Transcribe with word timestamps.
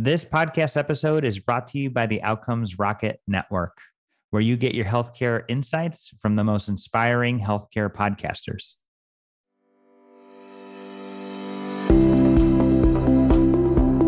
This 0.00 0.24
podcast 0.24 0.76
episode 0.76 1.24
is 1.24 1.40
brought 1.40 1.66
to 1.68 1.78
you 1.80 1.90
by 1.90 2.06
the 2.06 2.22
Outcomes 2.22 2.78
Rocket 2.78 3.20
Network, 3.26 3.78
where 4.30 4.40
you 4.40 4.56
get 4.56 4.72
your 4.72 4.84
healthcare 4.84 5.42
insights 5.48 6.14
from 6.22 6.36
the 6.36 6.44
most 6.44 6.68
inspiring 6.68 7.40
healthcare 7.40 7.92
podcasters. 7.92 8.76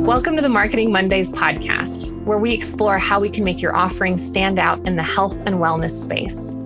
Welcome 0.06 0.36
to 0.36 0.42
the 0.42 0.48
Marketing 0.48 0.92
Mondays 0.92 1.32
podcast, 1.32 2.16
where 2.22 2.38
we 2.38 2.52
explore 2.52 2.96
how 2.96 3.18
we 3.18 3.28
can 3.28 3.42
make 3.42 3.60
your 3.60 3.74
offering 3.74 4.16
stand 4.16 4.60
out 4.60 4.86
in 4.86 4.94
the 4.94 5.02
health 5.02 5.42
and 5.44 5.56
wellness 5.56 5.90
space. 5.90 6.60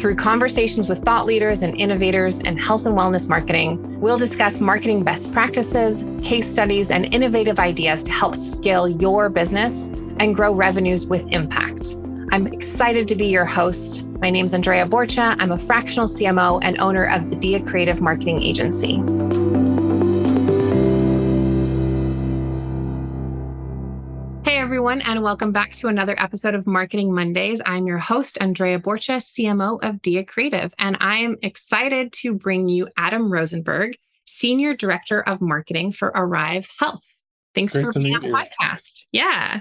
Through 0.00 0.16
conversations 0.16 0.88
with 0.88 1.04
thought 1.04 1.26
leaders 1.26 1.62
and 1.62 1.78
innovators 1.78 2.40
in 2.40 2.56
health 2.56 2.86
and 2.86 2.96
wellness 2.96 3.28
marketing, 3.28 4.00
we'll 4.00 4.16
discuss 4.16 4.58
marketing 4.58 5.04
best 5.04 5.30
practices, 5.30 6.06
case 6.26 6.50
studies, 6.50 6.90
and 6.90 7.14
innovative 7.14 7.58
ideas 7.58 8.02
to 8.04 8.10
help 8.10 8.34
scale 8.34 8.88
your 8.88 9.28
business 9.28 9.88
and 10.18 10.34
grow 10.34 10.54
revenues 10.54 11.06
with 11.06 11.26
impact. 11.32 11.96
I'm 12.32 12.46
excited 12.46 13.08
to 13.08 13.14
be 13.14 13.26
your 13.26 13.44
host. 13.44 14.08
My 14.20 14.30
name 14.30 14.46
is 14.46 14.54
Andrea 14.54 14.86
Borcha. 14.86 15.36
I'm 15.38 15.52
a 15.52 15.58
fractional 15.58 16.06
CMO 16.06 16.60
and 16.62 16.80
owner 16.80 17.04
of 17.04 17.28
the 17.28 17.36
Dia 17.36 17.60
Creative 17.60 18.00
Marketing 18.00 18.42
Agency. 18.42 19.02
Everyone, 24.60 25.00
and 25.00 25.22
welcome 25.22 25.52
back 25.52 25.72
to 25.72 25.88
another 25.88 26.14
episode 26.20 26.54
of 26.54 26.66
Marketing 26.66 27.14
Mondays. 27.14 27.62
I'm 27.64 27.86
your 27.86 27.96
host, 27.96 28.36
Andrea 28.42 28.78
Borcha, 28.78 29.16
CMO 29.16 29.82
of 29.82 30.02
Dia 30.02 30.22
Creative, 30.22 30.74
and 30.78 30.98
I 31.00 31.16
am 31.16 31.38
excited 31.40 32.12
to 32.12 32.34
bring 32.34 32.68
you 32.68 32.86
Adam 32.98 33.32
Rosenberg, 33.32 33.96
Senior 34.26 34.76
Director 34.76 35.22
of 35.22 35.40
Marketing 35.40 35.92
for 35.92 36.08
Arrive 36.08 36.68
Health. 36.78 37.02
Thanks 37.54 37.72
Great 37.72 37.86
for 37.86 37.98
being 37.98 38.14
on 38.14 38.20
the 38.20 38.28
podcast. 38.28 39.06
Yeah, 39.12 39.60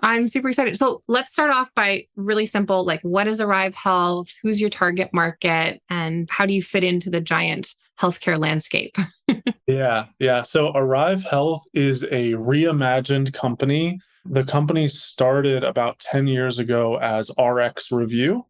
I'm 0.00 0.28
super 0.28 0.50
excited. 0.50 0.76
So 0.76 1.02
let's 1.08 1.32
start 1.32 1.50
off 1.50 1.70
by 1.74 2.04
really 2.14 2.44
simple 2.44 2.84
like, 2.84 3.00
what 3.00 3.26
is 3.26 3.40
Arrive 3.40 3.74
Health? 3.74 4.28
Who's 4.42 4.60
your 4.60 4.70
target 4.70 5.08
market? 5.14 5.80
And 5.88 6.28
how 6.30 6.44
do 6.44 6.52
you 6.52 6.62
fit 6.62 6.84
into 6.84 7.08
the 7.08 7.22
giant 7.22 7.74
healthcare 7.98 8.38
landscape? 8.38 8.94
yeah, 9.66 10.08
yeah. 10.18 10.42
So 10.42 10.70
Arrive 10.74 11.24
Health 11.24 11.64
is 11.72 12.02
a 12.04 12.34
reimagined 12.34 13.32
company 13.32 13.98
the 14.30 14.44
company 14.44 14.88
started 14.88 15.64
about 15.64 15.98
10 16.00 16.26
years 16.26 16.58
ago 16.58 16.98
as 16.98 17.30
RxRevu. 17.38 18.44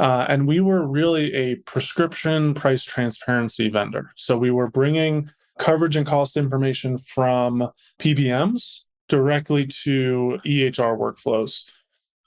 Uh, 0.00 0.26
and 0.28 0.46
we 0.46 0.60
were 0.60 0.86
really 0.86 1.34
a 1.34 1.56
prescription 1.56 2.54
price 2.54 2.84
transparency 2.84 3.68
vendor. 3.68 4.12
So 4.16 4.38
we 4.38 4.50
were 4.50 4.70
bringing 4.70 5.30
coverage 5.58 5.96
and 5.96 6.06
cost 6.06 6.36
information 6.36 6.98
from 6.98 7.68
PBMs 7.98 8.82
directly 9.08 9.64
to 9.64 10.38
EHR 10.46 10.96
workflows. 10.96 11.64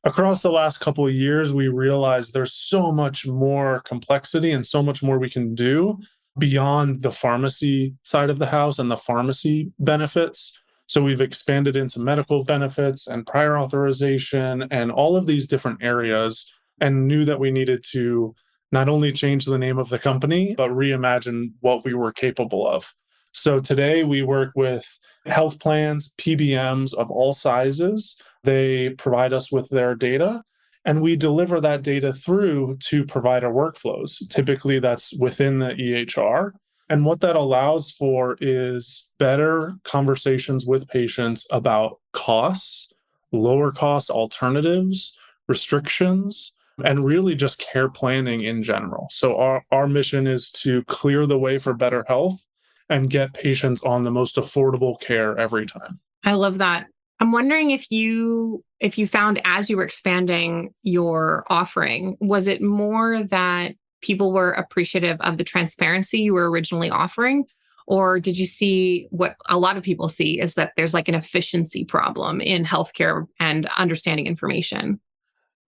Across 0.03 0.41
the 0.41 0.51
last 0.51 0.79
couple 0.79 1.07
of 1.07 1.13
years, 1.13 1.53
we 1.53 1.67
realized 1.67 2.33
there's 2.33 2.53
so 2.53 2.91
much 2.91 3.27
more 3.27 3.81
complexity 3.81 4.51
and 4.51 4.65
so 4.65 4.81
much 4.81 5.01
more 5.01 5.19
we 5.19 5.29
can 5.29 5.55
do 5.55 5.99
beyond 6.37 7.03
the 7.03 7.11
pharmacy 7.11 7.95
side 8.03 8.29
of 8.29 8.39
the 8.39 8.47
house 8.47 8.79
and 8.79 8.89
the 8.89 8.97
pharmacy 8.97 9.71
benefits 9.79 10.59
so 10.91 11.01
we've 11.01 11.21
expanded 11.21 11.77
into 11.77 12.01
medical 12.01 12.43
benefits 12.43 13.07
and 13.07 13.25
prior 13.25 13.57
authorization 13.57 14.67
and 14.71 14.91
all 14.91 15.15
of 15.15 15.25
these 15.25 15.47
different 15.47 15.81
areas 15.81 16.53
and 16.81 17.07
knew 17.07 17.23
that 17.23 17.39
we 17.39 17.49
needed 17.49 17.81
to 17.91 18.35
not 18.73 18.89
only 18.89 19.13
change 19.13 19.45
the 19.45 19.57
name 19.57 19.79
of 19.79 19.87
the 19.87 19.97
company, 19.97 20.53
but 20.53 20.69
reimagine 20.69 21.53
what 21.61 21.85
we 21.85 21.93
were 21.93 22.11
capable 22.11 22.67
of. 22.67 22.93
So 23.31 23.57
today 23.57 24.03
we 24.03 24.21
work 24.21 24.51
with 24.57 24.85
health 25.27 25.61
plans, 25.61 26.13
PBMs 26.17 26.93
of 26.93 27.09
all 27.09 27.31
sizes. 27.31 28.21
They 28.43 28.89
provide 28.89 29.31
us 29.31 29.49
with 29.49 29.69
their 29.69 29.95
data 29.95 30.43
and 30.83 31.01
we 31.01 31.15
deliver 31.15 31.61
that 31.61 31.83
data 31.83 32.11
through 32.11 32.79
to 32.87 33.05
provider 33.05 33.49
workflows. 33.49 34.27
Typically, 34.27 34.79
that's 34.79 35.17
within 35.17 35.59
the 35.59 35.69
EHR. 35.69 36.51
And 36.91 37.05
what 37.05 37.21
that 37.21 37.37
allows 37.37 37.89
for 37.89 38.35
is 38.41 39.11
better 39.17 39.71
conversations 39.85 40.65
with 40.65 40.89
patients 40.89 41.47
about 41.49 42.01
costs, 42.11 42.91
lower 43.31 43.71
cost 43.71 44.09
alternatives, 44.09 45.17
restrictions, 45.47 46.51
and 46.83 47.05
really 47.05 47.33
just 47.33 47.59
care 47.59 47.87
planning 47.87 48.41
in 48.41 48.61
general. 48.61 49.07
So, 49.09 49.37
our, 49.37 49.63
our 49.71 49.87
mission 49.87 50.27
is 50.27 50.51
to 50.63 50.83
clear 50.83 51.25
the 51.25 51.39
way 51.39 51.59
for 51.59 51.73
better 51.73 52.03
health 52.09 52.43
and 52.89 53.09
get 53.09 53.33
patients 53.33 53.81
on 53.83 54.03
the 54.03 54.11
most 54.11 54.35
affordable 54.35 54.99
care 54.99 55.37
every 55.37 55.65
time. 55.65 55.97
I 56.25 56.33
love 56.33 56.57
that. 56.57 56.87
I'm 57.21 57.31
wondering 57.31 57.71
if 57.71 57.89
you 57.89 58.65
if 58.81 58.97
you 58.97 59.07
found 59.07 59.39
as 59.45 59.69
you 59.69 59.77
were 59.77 59.85
expanding 59.85 60.73
your 60.83 61.45
offering 61.49 62.17
was 62.19 62.47
it 62.47 62.61
more 62.61 63.23
that 63.25 63.75
people 64.01 64.31
were 64.31 64.51
appreciative 64.51 65.19
of 65.21 65.37
the 65.37 65.43
transparency 65.43 66.19
you 66.19 66.33
were 66.33 66.49
originally 66.49 66.89
offering? 66.89 67.45
Or 67.87 68.19
did 68.19 68.37
you 68.37 68.45
see 68.45 69.07
what 69.09 69.35
a 69.49 69.57
lot 69.57 69.77
of 69.77 69.83
people 69.83 70.07
see 70.07 70.39
is 70.39 70.53
that 70.53 70.73
there's 70.77 70.93
like 70.93 71.07
an 71.07 71.15
efficiency 71.15 71.83
problem 71.83 72.39
in 72.39 72.63
healthcare 72.63 73.27
and 73.39 73.65
understanding 73.77 74.27
information? 74.27 74.99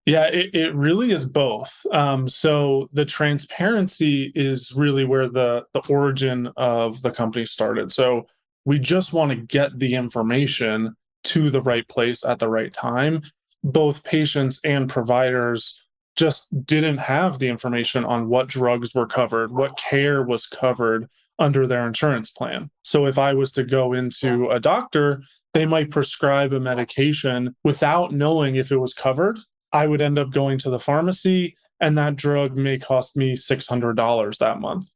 Yeah, 0.06 0.26
it, 0.26 0.54
it 0.54 0.74
really 0.74 1.12
is 1.12 1.24
both. 1.24 1.84
Um, 1.90 2.28
so 2.28 2.88
the 2.92 3.06
transparency 3.06 4.32
is 4.34 4.72
really 4.76 5.04
where 5.04 5.28
the 5.28 5.64
the 5.72 5.80
origin 5.88 6.50
of 6.56 7.00
the 7.00 7.10
company 7.10 7.46
started. 7.46 7.90
So 7.90 8.26
we 8.66 8.78
just 8.78 9.12
want 9.12 9.30
to 9.30 9.36
get 9.36 9.78
the 9.78 9.94
information 9.94 10.94
to 11.24 11.48
the 11.48 11.62
right 11.62 11.88
place 11.88 12.24
at 12.24 12.38
the 12.38 12.48
right 12.48 12.72
time. 12.72 13.22
Both 13.62 14.04
patients 14.04 14.60
and 14.62 14.90
providers 14.90 15.83
just 16.16 16.48
didn't 16.66 16.98
have 16.98 17.38
the 17.38 17.48
information 17.48 18.04
on 18.04 18.28
what 18.28 18.48
drugs 18.48 18.94
were 18.94 19.06
covered, 19.06 19.50
what 19.50 19.76
care 19.76 20.22
was 20.22 20.46
covered 20.46 21.08
under 21.38 21.66
their 21.66 21.86
insurance 21.86 22.30
plan. 22.30 22.70
So 22.82 23.06
if 23.06 23.18
I 23.18 23.34
was 23.34 23.50
to 23.52 23.64
go 23.64 23.92
into 23.92 24.48
a 24.50 24.60
doctor, 24.60 25.22
they 25.52 25.66
might 25.66 25.90
prescribe 25.90 26.52
a 26.52 26.60
medication 26.60 27.54
without 27.64 28.12
knowing 28.12 28.56
if 28.56 28.70
it 28.70 28.76
was 28.76 28.94
covered. 28.94 29.38
I 29.72 29.86
would 29.86 30.00
end 30.00 30.18
up 30.18 30.30
going 30.30 30.58
to 30.58 30.70
the 30.70 30.78
pharmacy 30.78 31.56
and 31.80 31.98
that 31.98 32.16
drug 32.16 32.56
may 32.56 32.78
cost 32.78 33.16
me 33.16 33.34
$600 33.34 34.38
that 34.38 34.60
month. 34.60 34.90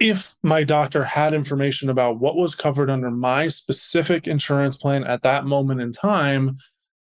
If 0.00 0.34
my 0.42 0.64
doctor 0.64 1.04
had 1.04 1.32
information 1.32 1.88
about 1.88 2.18
what 2.18 2.36
was 2.36 2.54
covered 2.54 2.90
under 2.90 3.10
my 3.10 3.46
specific 3.46 4.26
insurance 4.26 4.76
plan 4.76 5.04
at 5.04 5.22
that 5.22 5.46
moment 5.46 5.80
in 5.80 5.92
time, 5.92 6.58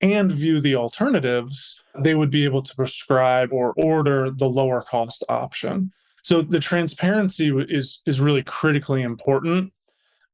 and 0.05 0.31
view 0.31 0.61
the 0.61 0.77
alternatives, 0.77 1.81
they 1.99 2.15
would 2.15 2.31
be 2.31 2.45
able 2.45 2.63
to 2.63 2.75
prescribe 2.75 3.53
or 3.53 3.73
order 3.77 4.31
the 4.31 4.49
lower 4.49 4.83
cost 4.83 5.25
option. 5.29 5.93
So 6.23 6.43
the 6.43 6.61
transparency 6.61 7.51
is 7.69 8.03
is 8.07 8.21
really 8.21 8.43
critically 8.43 9.03
important. 9.03 9.73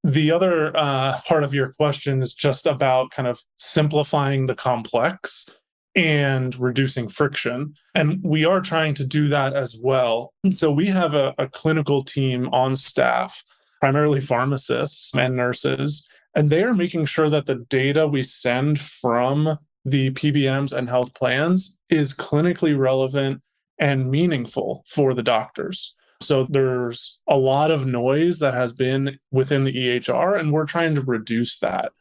The 0.02 0.32
other 0.32 0.76
uh, 0.76 1.20
part 1.26 1.44
of 1.44 1.54
your 1.54 1.72
question 1.74 2.22
is 2.22 2.34
just 2.34 2.66
about 2.66 3.10
kind 3.10 3.28
of 3.28 3.40
simplifying 3.58 4.46
the 4.46 4.54
complex 4.54 5.48
and 5.94 6.58
reducing 6.58 7.08
friction. 7.08 7.74
And 7.94 8.20
we 8.22 8.44
are 8.44 8.60
trying 8.60 8.94
to 8.94 9.04
do 9.04 9.28
that 9.28 9.54
as 9.54 9.76
well. 9.82 10.32
So 10.52 10.72
we 10.72 10.86
have 10.86 11.14
a, 11.14 11.34
a 11.38 11.48
clinical 11.48 12.02
team 12.04 12.48
on 12.52 12.76
staff, 12.76 13.44
primarily 13.80 14.20
pharmacists 14.20 15.14
and 15.14 15.36
nurses, 15.36 16.08
and 16.34 16.50
they 16.50 16.62
are 16.62 16.74
making 16.74 17.06
sure 17.06 17.30
that 17.30 17.46
the 17.46 17.56
data 17.56 18.06
we 18.06 18.22
send 18.22 18.80
from 18.80 19.58
the 19.84 20.10
PBMs 20.10 20.72
and 20.72 20.88
health 20.88 21.14
plans 21.14 21.78
is 21.88 22.14
clinically 22.14 22.78
relevant 22.78 23.42
and 23.78 24.10
meaningful 24.10 24.84
for 24.88 25.14
the 25.14 25.22
doctors. 25.22 25.94
So 26.20 26.44
there's 26.44 27.20
a 27.26 27.36
lot 27.36 27.70
of 27.70 27.86
noise 27.86 28.40
that 28.40 28.52
has 28.52 28.74
been 28.74 29.18
within 29.30 29.64
the 29.64 29.72
EHR, 29.72 30.38
and 30.38 30.52
we're 30.52 30.66
trying 30.66 30.94
to 30.96 31.00
reduce 31.00 31.58
that. 31.60 31.92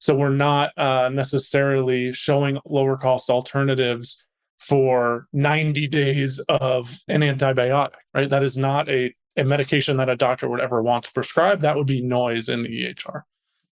So 0.00 0.16
we're 0.16 0.30
not 0.30 0.76
uh, 0.76 1.10
necessarily 1.12 2.12
showing 2.12 2.58
lower 2.64 2.96
cost 2.96 3.30
alternatives 3.30 4.24
for 4.58 5.28
90 5.32 5.86
days 5.88 6.40
of 6.48 6.98
an 7.06 7.20
antibiotic, 7.20 7.92
right? 8.12 8.28
That 8.28 8.42
is 8.42 8.56
not 8.56 8.88
a, 8.88 9.14
a 9.36 9.44
medication 9.44 9.96
that 9.98 10.08
a 10.08 10.16
doctor 10.16 10.48
would 10.48 10.60
ever 10.60 10.82
want 10.82 11.04
to 11.04 11.12
prescribe. 11.12 11.60
That 11.60 11.76
would 11.76 11.86
be 11.86 12.02
noise 12.02 12.48
in 12.48 12.62
the 12.62 12.68
EHR. 12.68 13.22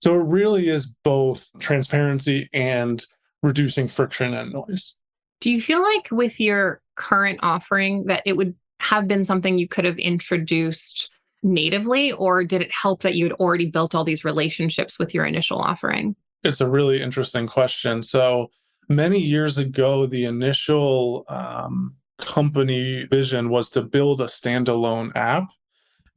So 0.01 0.15
it 0.15 0.23
really 0.25 0.69
is 0.69 0.85
both 0.85 1.47
transparency 1.59 2.49
and 2.53 3.03
reducing 3.41 3.87
friction 3.87 4.33
and 4.33 4.53
noise. 4.53 4.95
Do 5.41 5.51
you 5.51 5.61
feel 5.61 5.81
like 5.81 6.09
with 6.11 6.39
your 6.39 6.81
current 6.95 7.39
offering 7.41 8.05
that 8.05 8.23
it 8.25 8.33
would 8.37 8.55
have 8.79 9.07
been 9.07 9.23
something 9.23 9.57
you 9.57 9.67
could 9.67 9.85
have 9.85 9.97
introduced 9.97 11.11
natively, 11.43 12.11
or 12.13 12.43
did 12.43 12.61
it 12.61 12.71
help 12.71 13.01
that 13.03 13.15
you 13.15 13.25
had 13.25 13.33
already 13.33 13.69
built 13.69 13.93
all 13.93 14.03
these 14.03 14.25
relationships 14.25 14.97
with 14.97 15.13
your 15.13 15.25
initial 15.25 15.59
offering? 15.59 16.15
It's 16.43 16.61
a 16.61 16.69
really 16.69 17.01
interesting 17.01 17.47
question. 17.47 18.01
So 18.03 18.51
many 18.89 19.19
years 19.19 19.57
ago, 19.57 20.05
the 20.05 20.25
initial 20.25 21.25
um, 21.29 21.95
company 22.19 23.05
vision 23.05 23.49
was 23.49 23.69
to 23.71 23.81
build 23.81 24.21
a 24.21 24.25
standalone 24.25 25.15
app 25.15 25.47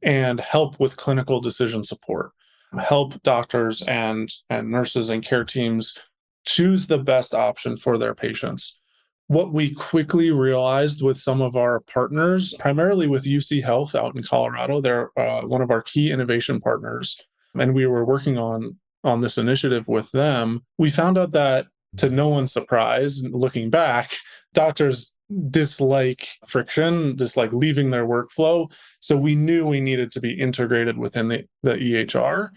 and 0.01 0.39
help 0.39 0.79
with 0.79 0.97
clinical 0.97 1.41
decision 1.41 1.83
support 1.83 2.31
help 2.77 3.21
doctors 3.23 3.81
and 3.83 4.31
and 4.49 4.69
nurses 4.69 5.09
and 5.09 5.23
care 5.23 5.43
teams 5.43 5.97
choose 6.45 6.87
the 6.87 6.97
best 6.97 7.33
option 7.33 7.77
for 7.77 7.97
their 7.97 8.15
patients. 8.15 8.79
What 9.27 9.53
we 9.53 9.73
quickly 9.73 10.31
realized 10.31 11.03
with 11.03 11.19
some 11.19 11.41
of 11.41 11.55
our 11.55 11.81
partners, 11.81 12.55
primarily 12.57 13.07
with 13.07 13.25
UC 13.25 13.63
Health 13.63 13.93
out 13.93 14.15
in 14.15 14.23
Colorado, 14.23 14.81
they're 14.81 15.11
uh, 15.17 15.41
one 15.41 15.61
of 15.61 15.69
our 15.69 15.83
key 15.83 16.11
innovation 16.11 16.59
partners, 16.59 17.19
and 17.57 17.73
we 17.73 17.85
were 17.85 18.05
working 18.05 18.37
on 18.37 18.77
on 19.03 19.21
this 19.21 19.37
initiative 19.37 19.87
with 19.87 20.11
them. 20.11 20.65
We 20.77 20.89
found 20.89 21.17
out 21.17 21.31
that 21.31 21.67
to 21.97 22.09
no 22.09 22.27
one's 22.27 22.51
surprise, 22.51 23.23
looking 23.23 23.69
back, 23.69 24.13
doctors 24.53 25.11
dislike 25.49 26.27
friction, 26.47 27.15
dislike 27.15 27.53
leaving 27.53 27.91
their 27.91 28.05
workflow. 28.07 28.71
So 28.99 29.15
we 29.17 29.35
knew 29.35 29.65
we 29.65 29.81
needed 29.81 30.11
to 30.13 30.19
be 30.19 30.39
integrated 30.39 30.97
within 30.97 31.27
the, 31.27 31.45
the 31.63 31.73
EHR. 31.73 32.49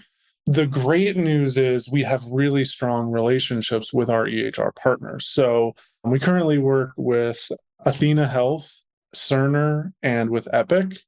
The 0.46 0.66
great 0.66 1.16
news 1.16 1.56
is 1.56 1.90
we 1.90 2.02
have 2.02 2.24
really 2.26 2.64
strong 2.64 3.10
relationships 3.10 3.92
with 3.92 4.10
our 4.10 4.26
EHR 4.26 4.74
partners. 4.74 5.26
So 5.26 5.74
we 6.02 6.19
currently 6.19 6.58
work 6.58 6.92
with 6.96 7.50
Athena 7.84 8.26
Health, 8.26 8.82
Cerner, 9.14 9.92
and 10.02 10.30
with 10.30 10.48
Epic, 10.52 10.98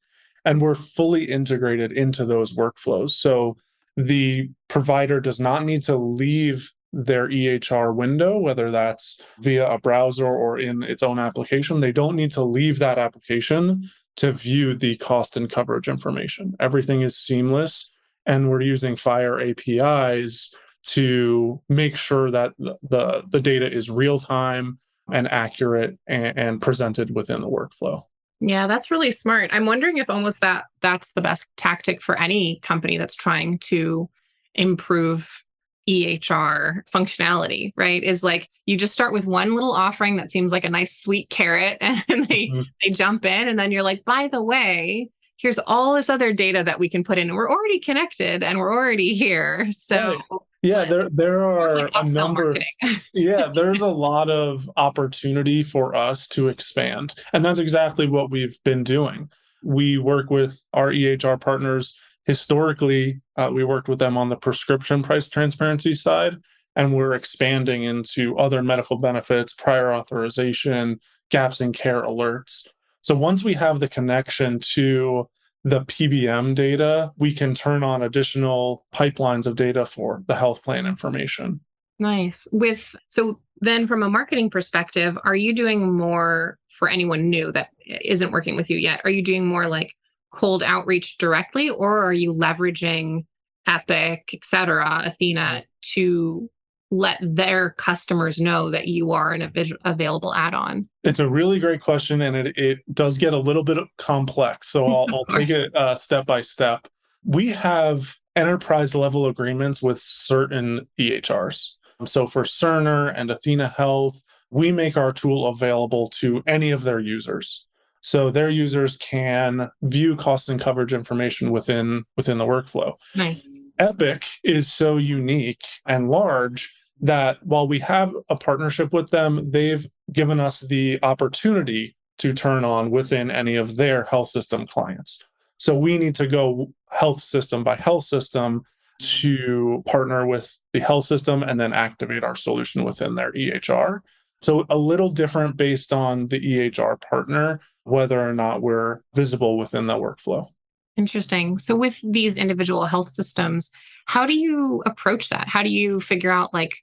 and 0.45 0.61
we're 0.61 0.75
fully 0.75 1.25
integrated 1.25 1.91
into 1.91 2.25
those 2.25 2.57
workflows. 2.57 3.11
So 3.11 3.57
the 3.97 4.51
provider 4.69 5.21
does 5.21 5.41
not 5.41 5.65
need 5.65 5.83
to 5.85 5.97
leave 5.97 6.71
their 6.95 7.29
EHR 7.29 7.95
window, 7.95 8.39
whether 8.39 8.71
that's 8.71 9.23
via 9.41 9.69
a 9.69 9.79
browser 9.79 10.27
or 10.27 10.59
in 10.59 10.83
its 10.83 11.03
own 11.03 11.19
application. 11.19 11.81
They 11.81 11.93
don't 11.93 12.17
need 12.17 12.31
to 12.33 12.45
leave 12.45 12.79
that 12.79 12.99
application 12.99 13.91
to 14.17 14.33
view 14.33 14.75
the 14.75 14.97
cost 14.97 15.37
and 15.37 15.51
coverage 15.51 15.89
information. 15.89 16.55
Everything 16.61 17.03
is 17.03 17.17
seamless, 17.17 17.91
and 18.27 18.49
we're 18.49 18.61
using 18.61 18.95
FHIR 18.95 19.51
APIs 19.51 20.55
to 20.85 21.61
make 21.69 21.97
sure 21.97 22.31
that 22.31 22.53
the, 22.59 23.23
the, 23.31 23.41
data 23.41 23.71
is 23.71 23.91
real 23.91 24.19
time 24.19 24.79
and 25.11 25.27
accurate 25.29 25.99
and, 26.07 26.39
and 26.39 26.63
presented 26.63 27.15
within 27.15 27.41
the 27.41 27.49
workflow. 27.49 28.05
Yeah, 28.41 28.67
that's 28.67 28.91
really 28.91 29.11
smart. 29.11 29.51
I'm 29.53 29.65
wondering 29.65 29.97
if 29.97 30.11
almost 30.11 30.41
that 30.43 30.65
that's 30.83 31.13
the 31.13 31.23
best 31.23 31.47
tactic 31.57 32.03
for 32.03 32.21
any 32.21 32.61
company 32.61 32.99
that's 32.99 33.15
trying 33.15 33.59
to 33.61 34.11
improve 34.55 35.45
EHR 35.89 36.83
functionality, 36.89 37.73
right? 37.77 38.03
Is 38.03 38.23
like 38.23 38.49
you 38.67 38.77
just 38.77 38.93
start 38.93 39.13
with 39.13 39.27
one 39.27 39.55
little 39.55 39.73
offering 39.73 40.17
that 40.17 40.31
seems 40.31 40.53
like 40.53 40.65
a 40.65 40.71
nice 40.71 40.97
sweet 40.97 41.29
carrot 41.31 41.79
and 41.81 42.29
they 42.29 42.49
mm-hmm. 42.49 42.63
they 42.83 42.91
jump 42.91 43.25
in 43.25 43.49
and 43.49 43.59
then 43.59 43.73
you're 43.73 43.83
like, 43.83 44.05
by 44.05 44.29
the 44.29 44.43
way, 44.43 45.11
here's 45.37 45.59
all 45.59 45.95
this 45.95 46.09
other 46.09 46.33
data 46.33 46.65
that 46.65 46.79
we 46.79 46.89
can 46.89 47.05
put 47.05 47.19
in. 47.19 47.29
And 47.29 47.37
we're 47.37 47.51
already 47.51 47.79
connected 47.79 48.43
and 48.43 48.59
we're 48.59 48.73
already 48.73 49.15
here. 49.15 49.69
So 49.73 50.19
yeah, 50.63 50.87
there 50.87 51.11
there 51.11 51.43
are 51.43 51.77
like 51.77 51.93
a 51.95 52.05
number. 52.11 52.57
yeah, 53.13 53.51
there's 53.55 53.83
a 53.83 53.89
lot 53.89 54.31
of 54.31 54.71
opportunity 54.79 55.63
for 55.63 55.95
us 55.95 56.27
to 56.29 56.49
expand. 56.49 57.15
And 57.35 57.45
that's 57.45 57.59
exactly 57.59 58.09
what 58.09 58.31
we've 58.31 58.59
been 58.65 58.83
doing. 58.83 59.31
We 59.63 59.99
work 59.99 60.31
with 60.31 60.59
our 60.73 60.91
EHR 60.91 61.39
partners 61.39 61.99
historically 62.25 63.21
uh, 63.37 63.51
we 63.53 63.65
worked 63.65 63.89
with 63.89 63.99
them 63.99 64.17
on 64.17 64.29
the 64.29 64.37
prescription 64.37 65.03
price 65.03 65.29
transparency 65.29 65.95
side 65.95 66.35
and 66.77 66.95
we're 66.95 67.15
expanding 67.15 67.85
into 67.85 68.37
other 68.39 68.63
medical 68.63 68.99
benefits 68.99 69.53
prior 69.53 69.93
authorization 69.93 70.99
gaps 71.31 71.61
in 71.61 71.73
care 71.73 72.03
alerts. 72.03 72.67
So 73.03 73.15
once 73.15 73.45
we 73.45 73.55
have 73.55 73.81
the 73.81 73.89
connection 73.89 74.59
to 74.75 75.29
the 75.67 75.81
pbm 75.81 76.55
data 76.55 77.11
we 77.17 77.33
can 77.33 77.55
turn 77.55 77.83
on 77.83 78.03
additional 78.03 78.85
pipelines 78.93 79.47
of 79.47 79.57
data 79.57 79.87
for 79.87 80.23
the 80.27 80.37
health 80.37 80.63
plan 80.63 80.85
information. 80.87 81.61
Nice. 81.99 82.47
With 82.53 82.95
so 83.09 83.41
then 83.61 83.87
from 83.87 84.03
a 84.03 84.11
marketing 84.11 84.51
perspective 84.51 85.17
are 85.25 85.37
you 85.37 85.55
doing 85.55 85.93
more 85.93 86.59
for 86.69 86.89
anyone 86.89 87.31
new 87.31 87.53
that 87.53 87.69
isn't 87.87 88.33
working 88.33 88.57
with 88.57 88.69
you 88.69 88.77
yet? 88.77 89.01
Are 89.05 89.11
you 89.11 89.23
doing 89.23 89.47
more 89.47 89.69
like 89.69 89.95
cold 90.35 90.63
outreach 90.63 91.19
directly, 91.19 91.71
or 91.71 92.05
are 92.05 92.13
you 92.13 92.33
leveraging 92.33 93.25
Epic, 93.67 94.31
et 94.35 94.45
cetera, 94.45 95.03
Athena 95.05 95.65
to 95.95 96.51
let 96.91 97.19
their 97.23 97.71
customers 97.71 98.39
know 98.39 98.71
that 98.71 98.89
you 98.89 99.13
are 99.13 99.33
an 99.33 99.43
av- 99.43 99.73
available 99.85 100.35
add-on? 100.35 100.89
It's 101.03 101.19
a 101.19 101.29
really 101.29 101.59
great 101.59 101.81
question, 101.81 102.23
and 102.23 102.37
it, 102.37 102.57
it 102.57 102.79
does 102.93 103.19
get 103.19 103.33
a 103.33 103.39
little 103.39 103.65
bit 103.65 103.79
complex. 103.99 104.71
So 104.71 104.87
I'll, 104.95 105.07
I'll 105.13 105.25
take 105.25 105.51
it 105.51 105.75
uh, 105.75 105.95
step 105.95 106.27
by 106.27 106.41
step. 106.43 106.87
We 107.25 107.51
have 107.51 108.15
enterprise 108.37 108.95
level 108.95 109.27
agreements 109.27 109.83
with 109.83 109.99
certain 109.99 110.87
EHRs. 110.99 111.71
So 112.07 112.27
for 112.27 112.43
Cerner 112.43 113.13
and 113.17 113.31
Athena 113.31 113.69
Health, 113.69 114.21
we 114.51 114.73
make 114.73 114.97
our 114.97 115.13
tool 115.13 115.47
available 115.47 116.09
to 116.09 116.43
any 116.47 116.71
of 116.71 116.83
their 116.83 116.99
users 116.99 117.67
so 118.05 118.31
their 118.31 118.51
users 118.51 118.99
can 118.99 119.71
view 119.81 120.15
cost 120.15 120.51
and 120.51 120.61
coverage 120.61 120.93
information 120.93 121.51
within 121.51 122.05
within 122.19 122.37
the 122.37 122.45
workflow. 122.45 122.93
Nice. 123.17 123.63
Epic 123.79 124.27
is 124.45 124.71
so 124.71 124.99
unique 124.99 125.65
and 125.87 126.11
large 126.11 126.75
that 127.01 127.39
while 127.47 127.67
we 127.67 127.79
have 127.79 128.13
a 128.29 128.37
partnership 128.37 128.93
with 128.93 129.09
them 129.11 129.51
they've 129.51 129.89
given 130.13 130.39
us 130.39 130.61
the 130.61 130.99
opportunity 131.03 131.97
to 132.19 132.35
turn 132.35 132.63
on 132.63 132.91
within 132.91 133.31
any 133.31 133.57
of 133.57 133.77
their 133.77 134.05
health 134.05 134.29
system 134.29 134.67
clients. 134.67 135.25
So 135.57 135.75
we 135.75 135.97
need 135.97 136.15
to 136.17 136.27
go 136.27 136.75
health 136.91 137.23
system 137.23 137.65
by 137.65 137.77
health 137.77 138.05
system 138.05 138.65
to 138.99 139.83
partner 139.87 140.27
with 140.27 140.55
the 140.75 140.81
health 140.81 141.07
system 141.07 141.43
and 141.43 141.59
then 141.59 141.73
activate 141.73 142.23
our 142.23 142.37
solution 142.37 142.85
within 142.85 143.15
their 143.15 143.33
EHR. 143.33 144.01
So 144.43 144.67
a 144.69 144.77
little 144.77 145.09
different 145.09 145.57
based 145.57 145.91
on 145.91 146.29
the 146.29 146.39
EHR 146.39 147.01
partner, 147.01 147.61
whether 147.85 148.21
or 148.21 148.35
not 148.35 148.63
we're 148.63 149.01
visible 149.15 149.57
within 149.57 149.87
the 149.87 149.95
workflow. 149.95 150.49
Interesting. 150.97 151.59
So 151.59 151.77
with 151.77 151.99
these 152.03 152.37
individual 152.37 152.87
health 152.87 153.11
systems, 153.11 153.71
how 154.07 154.27
do 154.27 154.35
you 154.35 154.83
approach 154.87 155.29
that? 155.31 155.49
How 155.49 155.63
do 155.63 155.71
you 155.71 156.01
figure 156.01 156.31
out 156.31 156.55
like 156.55 156.77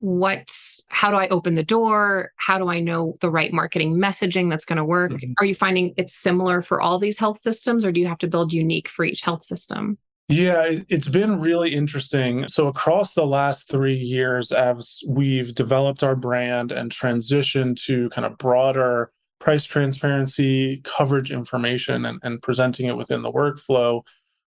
what 0.00 0.50
how 0.88 1.10
do 1.10 1.16
I 1.16 1.28
open 1.28 1.54
the 1.54 1.62
door? 1.62 2.32
How 2.36 2.58
do 2.58 2.68
I 2.68 2.80
know 2.80 3.16
the 3.20 3.30
right 3.30 3.52
marketing 3.52 3.96
messaging 3.96 4.50
that's 4.50 4.64
going 4.64 4.76
to 4.76 4.84
work? 4.84 5.12
Mm-hmm. 5.12 5.32
Are 5.38 5.46
you 5.46 5.54
finding 5.54 5.94
it's 5.96 6.14
similar 6.14 6.60
for 6.60 6.80
all 6.80 6.98
these 6.98 7.18
health 7.18 7.40
systems 7.40 7.84
or 7.84 7.92
do 7.92 8.00
you 8.00 8.06
have 8.06 8.18
to 8.18 8.28
build 8.28 8.52
unique 8.52 8.88
for 8.88 9.04
each 9.04 9.22
health 9.22 9.44
system? 9.44 9.98
Yeah, 10.28 10.80
it's 10.88 11.08
been 11.08 11.40
really 11.40 11.72
interesting. 11.72 12.48
So, 12.48 12.66
across 12.66 13.14
the 13.14 13.24
last 13.24 13.70
three 13.70 13.94
years, 13.94 14.50
as 14.50 15.00
we've 15.08 15.54
developed 15.54 16.02
our 16.02 16.16
brand 16.16 16.72
and 16.72 16.90
transitioned 16.90 17.80
to 17.84 18.10
kind 18.10 18.26
of 18.26 18.36
broader 18.36 19.12
price 19.46 19.62
transparency, 19.62 20.78
coverage 20.82 21.30
information, 21.30 22.04
and, 22.04 22.18
and 22.24 22.42
presenting 22.42 22.86
it 22.86 22.96
within 22.96 23.22
the 23.22 23.30
workflow, 23.30 24.04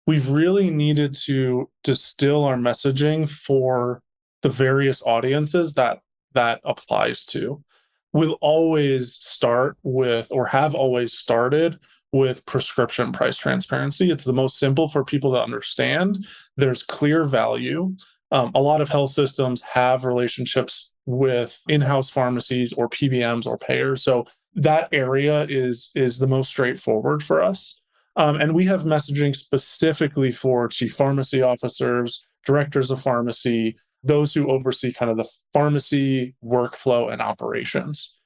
we've 0.07 0.31
really 0.31 0.71
needed 0.71 1.15
to 1.15 1.69
distill 1.85 2.45
our 2.45 2.57
messaging 2.57 3.29
for 3.29 4.01
the 4.41 4.49
various 4.49 5.03
audiences 5.03 5.75
that 5.75 6.01
that 6.33 6.63
applies 6.65 7.27
to. 7.27 7.63
We'll 8.15 8.39
always 8.41 9.13
start 9.13 9.77
with, 9.83 10.29
or 10.31 10.47
have 10.47 10.75
always 10.75 11.13
started 11.13 11.79
with 12.13 12.47
prescription 12.47 13.13
price 13.13 13.37
transparency. 13.37 14.11
It's 14.11 14.25
the 14.25 14.33
most 14.33 14.59
simple 14.59 14.89
for 14.89 15.05
people 15.05 15.31
to 15.35 15.43
understand. 15.43 16.27
There's 16.57 16.83
clear 16.83 17.27
value. 17.27 17.95
Um, 18.33 18.51
a 18.55 18.63
lot 18.63 18.81
of 18.81 18.89
health 18.89 19.11
systems 19.11 19.61
have 19.61 20.07
relationships 20.07 20.93
with 21.05 21.61
in-house 21.69 22.09
pharmacies 22.09 22.73
or 22.73 22.89
PBMs 22.89 23.45
or 23.45 23.59
payers, 23.59 24.03
so 24.03 24.27
that 24.57 24.89
area 24.93 25.47
is 25.49 25.91
is 25.95 26.19
the 26.19 26.27
most 26.27 26.49
straightforward 26.49 27.23
for 27.23 27.43
us. 27.43 27.81
Um, 28.17 28.37
and 28.37 28.55
we 28.55 28.65
have 28.65 28.85
messaging 28.85 29.37
specifically 29.37 30.33
for 30.33 30.69
chief 30.69 30.95
pharmacy 30.95 31.43
officers, 31.43 32.27
directors 32.47 32.91
of 32.91 33.03
pharmacy, 33.03 33.77
those 34.03 34.33
who 34.33 34.51
oversee 34.51 34.93
kind 34.93 35.11
of 35.11 35.19
the 35.19 35.29
pharmacy 35.53 36.35
workflow 36.43 37.13
and 37.13 37.21
operations 37.21 38.17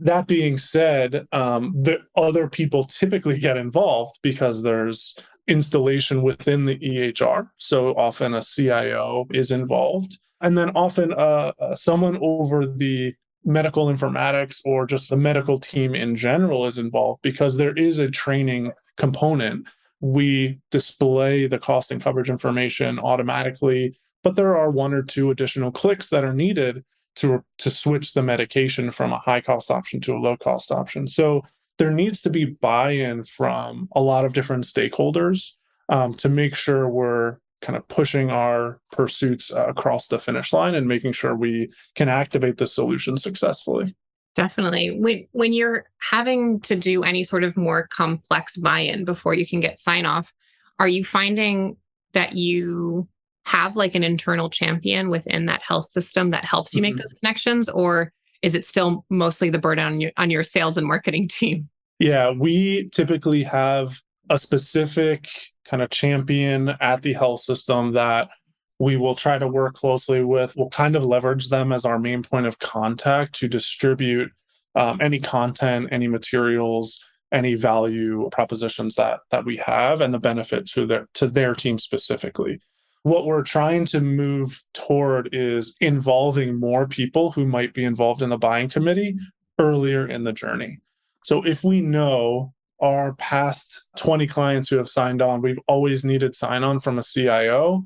that 0.00 0.26
being 0.26 0.58
said, 0.58 1.26
um, 1.32 1.72
the 1.76 1.98
other 2.16 2.48
people 2.48 2.84
typically 2.84 3.38
get 3.38 3.56
involved 3.56 4.18
because 4.22 4.62
there's 4.62 5.18
installation 5.46 6.22
within 6.22 6.64
the 6.64 6.78
EHR. 6.78 7.48
So 7.56 7.94
often 7.94 8.34
a 8.34 8.42
CIO 8.42 9.26
is 9.32 9.50
involved. 9.50 10.18
And 10.40 10.56
then 10.56 10.70
often 10.70 11.12
uh, 11.12 11.52
someone 11.74 12.18
over 12.20 12.66
the 12.66 13.14
medical 13.44 13.86
informatics 13.86 14.60
or 14.64 14.86
just 14.86 15.10
the 15.10 15.16
medical 15.16 15.58
team 15.58 15.94
in 15.94 16.16
general 16.16 16.66
is 16.66 16.78
involved 16.78 17.22
because 17.22 17.56
there 17.56 17.76
is 17.76 17.98
a 17.98 18.10
training 18.10 18.72
component. 18.96 19.66
We 20.00 20.60
display 20.70 21.46
the 21.46 21.58
cost 21.58 21.90
and 21.90 22.02
coverage 22.02 22.30
information 22.30 22.98
automatically, 22.98 23.98
but 24.22 24.36
there 24.36 24.56
are 24.56 24.70
one 24.70 24.92
or 24.92 25.02
two 25.02 25.30
additional 25.30 25.72
clicks 25.72 26.10
that 26.10 26.24
are 26.24 26.34
needed 26.34 26.84
to 27.16 27.42
to 27.58 27.70
switch 27.70 28.12
the 28.12 28.22
medication 28.22 28.90
from 28.90 29.12
a 29.12 29.18
high 29.18 29.40
cost 29.40 29.70
option 29.70 30.00
to 30.02 30.14
a 30.14 30.18
low 30.18 30.36
cost 30.36 30.70
option. 30.70 31.06
So 31.06 31.42
there 31.78 31.90
needs 31.90 32.22
to 32.22 32.30
be 32.30 32.44
buy-in 32.44 33.24
from 33.24 33.88
a 33.92 34.00
lot 34.00 34.24
of 34.24 34.32
different 34.32 34.64
stakeholders 34.64 35.54
um, 35.88 36.12
to 36.14 36.28
make 36.28 36.54
sure 36.54 36.88
we're 36.88 37.38
kind 37.60 37.76
of 37.76 37.86
pushing 37.88 38.30
our 38.30 38.80
pursuits 38.92 39.52
uh, 39.52 39.66
across 39.66 40.08
the 40.08 40.18
finish 40.18 40.52
line 40.52 40.74
and 40.74 40.86
making 40.86 41.12
sure 41.12 41.34
we 41.34 41.70
can 41.94 42.08
activate 42.08 42.58
the 42.58 42.66
solution 42.66 43.18
successfully. 43.18 43.94
Definitely. 44.36 44.90
When 45.00 45.26
when 45.32 45.52
you're 45.52 45.86
having 45.98 46.60
to 46.60 46.76
do 46.76 47.02
any 47.02 47.24
sort 47.24 47.42
of 47.42 47.56
more 47.56 47.88
complex 47.88 48.56
buy-in 48.56 49.04
before 49.04 49.34
you 49.34 49.46
can 49.46 49.58
get 49.58 49.80
sign 49.80 50.06
off, 50.06 50.32
are 50.78 50.86
you 50.86 51.04
finding 51.04 51.76
that 52.12 52.34
you 52.34 53.08
have 53.44 53.76
like 53.76 53.94
an 53.94 54.04
internal 54.04 54.50
champion 54.50 55.08
within 55.08 55.46
that 55.46 55.62
health 55.62 55.86
system 55.86 56.30
that 56.30 56.44
helps 56.44 56.72
you 56.74 56.82
mm-hmm. 56.82 56.94
make 56.94 56.96
those 56.98 57.14
connections 57.14 57.68
or 57.68 58.12
is 58.42 58.54
it 58.54 58.64
still 58.64 59.04
mostly 59.10 59.50
the 59.50 59.58
burden 59.58 59.84
on 59.84 60.00
your 60.00 60.12
on 60.16 60.30
your 60.30 60.44
sales 60.44 60.76
and 60.76 60.86
marketing 60.86 61.26
team? 61.32 61.68
Yeah, 61.98 62.30
we 62.30 62.88
typically 62.92 63.42
have 63.42 64.00
a 64.30 64.38
specific 64.38 65.28
kind 65.64 65.82
of 65.82 65.90
champion 65.90 66.70
at 66.80 67.02
the 67.02 67.12
health 67.12 67.40
system 67.40 67.92
that 67.92 68.30
we 68.78 68.96
will 68.96 69.14
try 69.14 69.38
to 69.38 69.48
work 69.48 69.74
closely 69.74 70.22
with. 70.22 70.54
We'll 70.56 70.70
kind 70.70 70.96
of 70.96 71.04
leverage 71.04 71.48
them 71.48 71.72
as 71.72 71.84
our 71.84 71.98
main 71.98 72.22
point 72.22 72.46
of 72.46 72.58
contact 72.58 73.34
to 73.36 73.48
distribute 73.48 74.30
um, 74.74 74.98
any 75.00 75.18
content, 75.18 75.88
any 75.90 76.06
materials, 76.06 77.02
any 77.32 77.54
value 77.54 78.28
propositions 78.30 78.94
that 78.94 79.20
that 79.30 79.44
we 79.44 79.56
have, 79.56 80.00
and 80.00 80.14
the 80.14 80.18
benefit 80.18 80.66
to 80.68 80.86
their 80.86 81.08
to 81.14 81.26
their 81.26 81.54
team 81.54 81.78
specifically. 81.78 82.60
What 83.02 83.26
we're 83.26 83.42
trying 83.42 83.84
to 83.86 84.00
move 84.00 84.62
toward 84.74 85.30
is 85.32 85.76
involving 85.80 86.58
more 86.58 86.86
people 86.86 87.30
who 87.32 87.46
might 87.46 87.74
be 87.74 87.84
involved 87.84 88.22
in 88.22 88.30
the 88.30 88.38
buying 88.38 88.68
committee 88.68 89.16
earlier 89.58 90.06
in 90.06 90.24
the 90.24 90.32
journey. 90.32 90.78
So 91.24 91.44
if 91.44 91.64
we 91.64 91.80
know 91.80 92.52
our 92.80 93.14
past 93.14 93.88
20 93.96 94.26
clients 94.26 94.68
who 94.68 94.76
have 94.76 94.88
signed 94.88 95.22
on, 95.22 95.42
we've 95.42 95.58
always 95.66 96.04
needed 96.04 96.36
sign 96.36 96.64
on 96.64 96.80
from 96.80 96.98
a 96.98 97.02
CIO. 97.02 97.84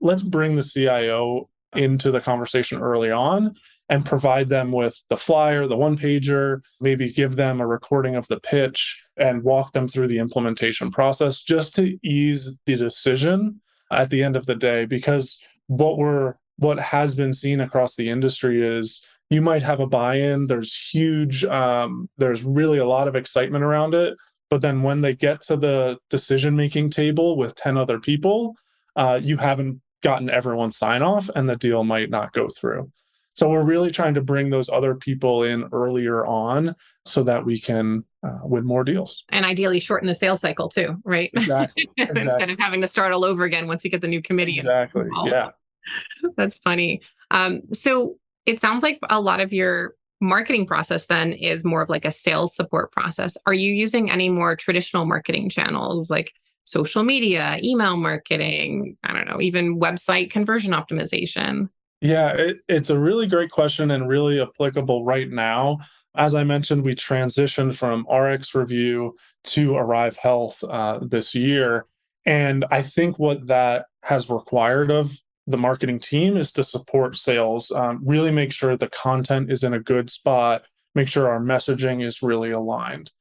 Let's 0.00 0.22
bring 0.22 0.56
the 0.56 0.62
CIO 0.62 1.48
into 1.74 2.10
the 2.10 2.20
conversation 2.20 2.80
early 2.80 3.10
on 3.10 3.54
and 3.88 4.04
provide 4.04 4.48
them 4.48 4.72
with 4.72 5.00
the 5.08 5.16
flyer, 5.16 5.66
the 5.66 5.76
one 5.76 5.96
pager, 5.96 6.60
maybe 6.80 7.12
give 7.12 7.36
them 7.36 7.60
a 7.60 7.66
recording 7.66 8.16
of 8.16 8.26
the 8.28 8.40
pitch 8.40 9.02
and 9.16 9.42
walk 9.42 9.72
them 9.72 9.86
through 9.86 10.08
the 10.08 10.18
implementation 10.18 10.90
process 10.90 11.42
just 11.42 11.74
to 11.76 11.98
ease 12.02 12.58
the 12.66 12.76
decision 12.76 13.60
at 13.92 14.10
the 14.10 14.22
end 14.22 14.36
of 14.36 14.46
the 14.46 14.54
day. 14.54 14.84
Because 14.86 15.42
what 15.68 15.98
we're 15.98 16.34
what 16.58 16.80
has 16.80 17.14
been 17.14 17.34
seen 17.34 17.60
across 17.60 17.96
the 17.96 18.08
industry 18.08 18.66
is 18.66 19.06
you 19.30 19.42
might 19.42 19.62
have 19.62 19.80
a 19.80 19.86
buy-in. 19.86 20.46
There's 20.46 20.74
huge 20.74 21.44
um, 21.44 22.08
there's 22.18 22.44
really 22.44 22.78
a 22.78 22.86
lot 22.86 23.08
of 23.08 23.16
excitement 23.16 23.64
around 23.64 23.94
it. 23.94 24.14
But 24.48 24.62
then 24.62 24.82
when 24.82 25.00
they 25.00 25.14
get 25.14 25.40
to 25.42 25.56
the 25.56 25.98
decision 26.08 26.54
making 26.54 26.90
table 26.90 27.36
with 27.36 27.56
10 27.56 27.76
other 27.76 27.98
people 27.98 28.54
uh, 28.96 29.20
you 29.22 29.36
haven't 29.36 29.80
gotten 30.02 30.28
everyone's 30.30 30.76
sign 30.76 31.02
off 31.02 31.28
and 31.34 31.48
the 31.48 31.56
deal 31.56 31.84
might 31.84 32.10
not 32.10 32.32
go 32.32 32.48
through. 32.48 32.90
So 33.34 33.50
we're 33.50 33.64
really 33.64 33.90
trying 33.90 34.14
to 34.14 34.22
bring 34.22 34.48
those 34.48 34.70
other 34.70 34.94
people 34.94 35.42
in 35.42 35.68
earlier 35.70 36.24
on 36.24 36.74
so 37.04 37.22
that 37.24 37.44
we 37.44 37.60
can 37.60 38.02
uh, 38.26 38.38
win 38.42 38.64
more 38.64 38.82
deals. 38.82 39.24
And 39.28 39.44
ideally 39.44 39.78
shorten 39.78 40.08
the 40.08 40.14
sales 40.14 40.40
cycle 40.40 40.70
too 40.70 40.96
right? 41.04 41.30
Exactly. 41.34 41.88
exactly. 41.98 42.22
instead 42.22 42.50
of 42.50 42.58
having 42.58 42.80
to 42.80 42.86
start 42.86 43.12
all 43.12 43.26
over 43.26 43.44
again 43.44 43.66
once 43.68 43.84
you 43.84 43.90
get 43.90 44.00
the 44.00 44.08
new 44.08 44.22
committee 44.22 44.54
exactly. 44.54 45.02
Involved. 45.02 45.32
yeah. 45.32 45.48
That's 46.36 46.58
funny. 46.58 47.02
Um, 47.30 47.62
so 47.72 48.16
it 48.46 48.60
sounds 48.60 48.82
like 48.82 48.98
a 49.10 49.20
lot 49.20 49.40
of 49.40 49.52
your 49.52 49.94
marketing 50.20 50.66
process 50.66 51.06
then 51.06 51.32
is 51.32 51.64
more 51.64 51.82
of 51.82 51.88
like 51.88 52.04
a 52.04 52.10
sales 52.10 52.54
support 52.56 52.90
process. 52.92 53.36
Are 53.46 53.52
you 53.52 53.72
using 53.72 54.10
any 54.10 54.28
more 54.28 54.56
traditional 54.56 55.04
marketing 55.04 55.50
channels 55.50 56.08
like 56.08 56.32
social 56.64 57.02
media, 57.02 57.58
email 57.62 57.96
marketing, 57.96 58.96
I 59.04 59.12
don't 59.12 59.28
know, 59.28 59.40
even 59.40 59.78
website 59.78 60.30
conversion 60.30 60.72
optimization? 60.72 61.68
Yeah, 62.00 62.30
it, 62.32 62.58
it's 62.68 62.90
a 62.90 62.98
really 62.98 63.26
great 63.26 63.50
question 63.50 63.90
and 63.90 64.08
really 64.08 64.40
applicable 64.40 65.04
right 65.04 65.30
now. 65.30 65.78
As 66.14 66.34
I 66.34 66.44
mentioned, 66.44 66.82
we 66.82 66.94
transitioned 66.94 67.74
from 67.74 68.06
RxRevu 68.06 69.12
to 69.44 69.76
Arrive 69.76 70.16
Health 70.16 70.62
uh, 70.64 71.00
this 71.02 71.34
year. 71.34 71.86
And 72.24 72.64
I 72.70 72.82
think 72.82 73.18
what 73.18 73.46
that 73.46 73.86
has 74.02 74.30
required 74.30 74.90
of 74.90 75.16
the 75.46 75.56
marketing 75.56 75.98
team 75.98 76.36
is 76.36 76.52
to 76.52 76.64
support 76.64 77.16
sales, 77.16 77.70
um, 77.70 78.00
really 78.04 78.30
make 78.30 78.52
sure 78.52 78.76
the 78.76 78.88
content 78.88 79.50
is 79.50 79.62
in 79.62 79.74
a 79.74 79.80
good 79.80 80.10
spot, 80.10 80.62
make 80.94 81.08
sure 81.08 81.28
our 81.28 81.40
messaging 81.40 82.04
is 82.04 82.22
really 82.22 82.50
aligned. 82.50 83.12